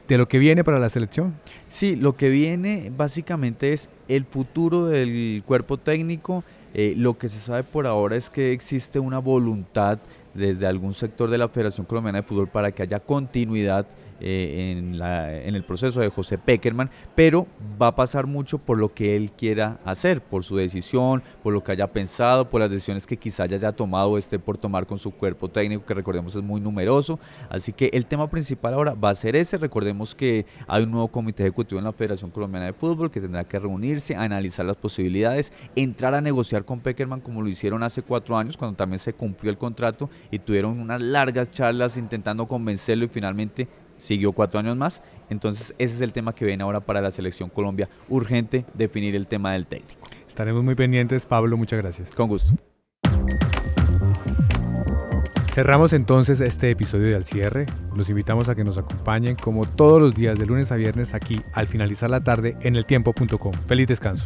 de 0.08 0.18
lo 0.18 0.28
que 0.28 0.40
viene 0.40 0.64
para 0.64 0.80
la 0.80 0.90
selección. 0.90 1.34
Sí, 1.68 1.96
lo 1.96 2.16
que 2.16 2.30
viene 2.30 2.92
básicamente 2.96 3.74
es 3.74 3.90
el 4.08 4.26
futuro 4.26 4.86
del 4.86 5.44
cuerpo 5.46 5.78
técnico. 5.78 6.44
Eh, 6.74 6.94
lo 6.98 7.18
que 7.18 7.30
se 7.30 7.40
sabe 7.40 7.64
por 7.64 7.88
ahora 7.88 8.16
es 8.16 8.30
que 8.30 8.52
existe 8.52 9.00
una 9.00 9.20
voluntad 9.20 10.00
desde 10.34 10.68
algún 10.68 10.94
sector 10.94 11.30
de 11.30 11.38
la 11.38 11.48
Federación 11.48 11.86
Colombiana 11.86 12.22
de 12.22 12.28
Fútbol 12.28 12.48
para 12.48 12.72
que 12.72 12.84
haya 12.84 13.00
continuidad 13.00 13.88
eh, 14.22 15.44
en, 15.46 15.56
el 15.56 15.64
proceso 15.64 16.00
de 16.00 16.10
José 16.10 16.38
Peckerman, 16.38 16.90
pero 17.16 17.48
va 17.82 17.88
a 17.88 17.96
pasar 17.96 18.28
mucho 18.28 18.58
por 18.58 18.78
lo 18.78 18.94
que 18.94 19.16
él 19.16 19.32
quiera 19.32 19.80
hacer, 19.84 20.22
por 20.22 20.44
su 20.44 20.56
decisión, 20.56 21.22
por 21.44 21.54
lo 21.54 21.64
que 21.64 21.74
haya 21.74 21.88
pensado, 21.88 22.50
por 22.50 22.62
las 22.62 22.70
decisiones 22.70 23.06
que 23.06 23.18
quizá 23.18 23.46
ya 23.46 23.58
haya 23.58 23.72
tomado 23.74 24.18
este 24.18 24.40
por 24.40 24.58
tomar 24.58 24.86
con 24.86 25.00
su 25.00 25.12
cuerpo 25.12 25.50
técnico, 25.50 25.86
que 25.86 25.94
recordemos 25.94 26.36
es 26.36 26.44
muy 26.44 26.62
numeroso. 26.62 27.20
Así 27.50 27.74
que 27.74 27.90
el 27.94 28.06
tema 28.06 28.30
principal 28.30 28.74
ahora 28.74 28.94
va 28.94 29.10
a 29.10 29.16
ser 29.16 29.36
ese. 29.36 29.58
Recordemos 29.58 30.16
que 30.16 30.46
hay 30.68 30.84
un 30.84 30.92
nuevo 30.92 31.08
comité 31.10 31.44
ejecutivo 31.44 31.80
en 31.80 31.86
la 31.86 31.92
Federación 31.92 32.32
Colombiana 32.32 32.68
de 32.68 32.74
Fútbol 32.74 33.12
que 33.12 33.20
tendrá 33.20 33.44
que 33.44 33.60
reunirse, 33.60 34.16
analizar 34.16 34.66
las 34.66 34.78
posibilidades, 34.78 35.52
entrar 35.76 36.14
a 36.14 36.22
negociar 36.22 36.64
con 36.64 36.80
Peckerman 36.80 37.22
como 37.22 37.42
lo 37.42 37.50
hicieron 37.50 37.84
hace 37.84 38.02
cuatro 38.02 38.38
años, 38.38 38.58
cuando 38.58 38.78
también 38.78 39.00
se 39.00 39.14
cumplió 39.14 39.52
el 39.52 39.58
contrato 39.58 40.10
y 40.32 40.40
tuvieron 40.40 40.80
unas 40.80 41.02
largas 41.02 41.52
charlas 41.52 41.98
intentando 41.98 42.48
convencerlo 42.48 43.06
y 43.06 43.10
finalmente 43.10 43.68
siguió 44.06 44.32
cuatro 44.32 44.60
años 44.60 44.78
más. 44.78 45.02
Entonces 45.30 45.74
ese 45.78 45.96
es 45.96 46.02
el 46.02 46.14
tema 46.14 46.34
que 46.34 46.46
viene 46.46 46.64
ahora 46.64 46.80
para 46.80 47.02
la 47.02 47.12
selección 47.12 47.50
Colombia. 47.50 47.90
Urgente 48.08 48.66
definir 48.74 49.16
el 49.16 49.28
tema 49.28 49.54
del 49.54 49.68
técnico. 49.68 50.02
Estaremos 50.28 50.64
muy 50.64 50.76
pendientes, 50.76 51.26
Pablo, 51.26 51.58
muchas 51.58 51.82
gracias. 51.82 52.10
Con 52.12 52.28
gusto. 52.28 52.54
Cerramos 55.56 55.94
entonces 55.94 56.42
este 56.42 56.70
episodio 56.70 57.08
de 57.08 57.16
Al 57.16 57.24
Cierre. 57.24 57.66
Los 57.96 58.10
invitamos 58.10 58.50
a 58.50 58.56
que 58.56 58.66
nos 58.66 58.78
acompañen 58.78 59.38
como 59.38 59.66
todos 59.66 60.02
los 60.02 60.14
días 60.14 60.38
de 60.38 60.46
lunes 60.46 60.70
a 60.74 60.76
viernes 60.76 61.14
aquí 61.14 61.42
al 61.54 61.70
finalizar 61.70 62.10
la 62.10 62.22
tarde 62.22 62.58
en 62.60 62.76
eltiempo.com. 62.76 63.54
Feliz 63.66 63.88
descanso. 63.88 64.26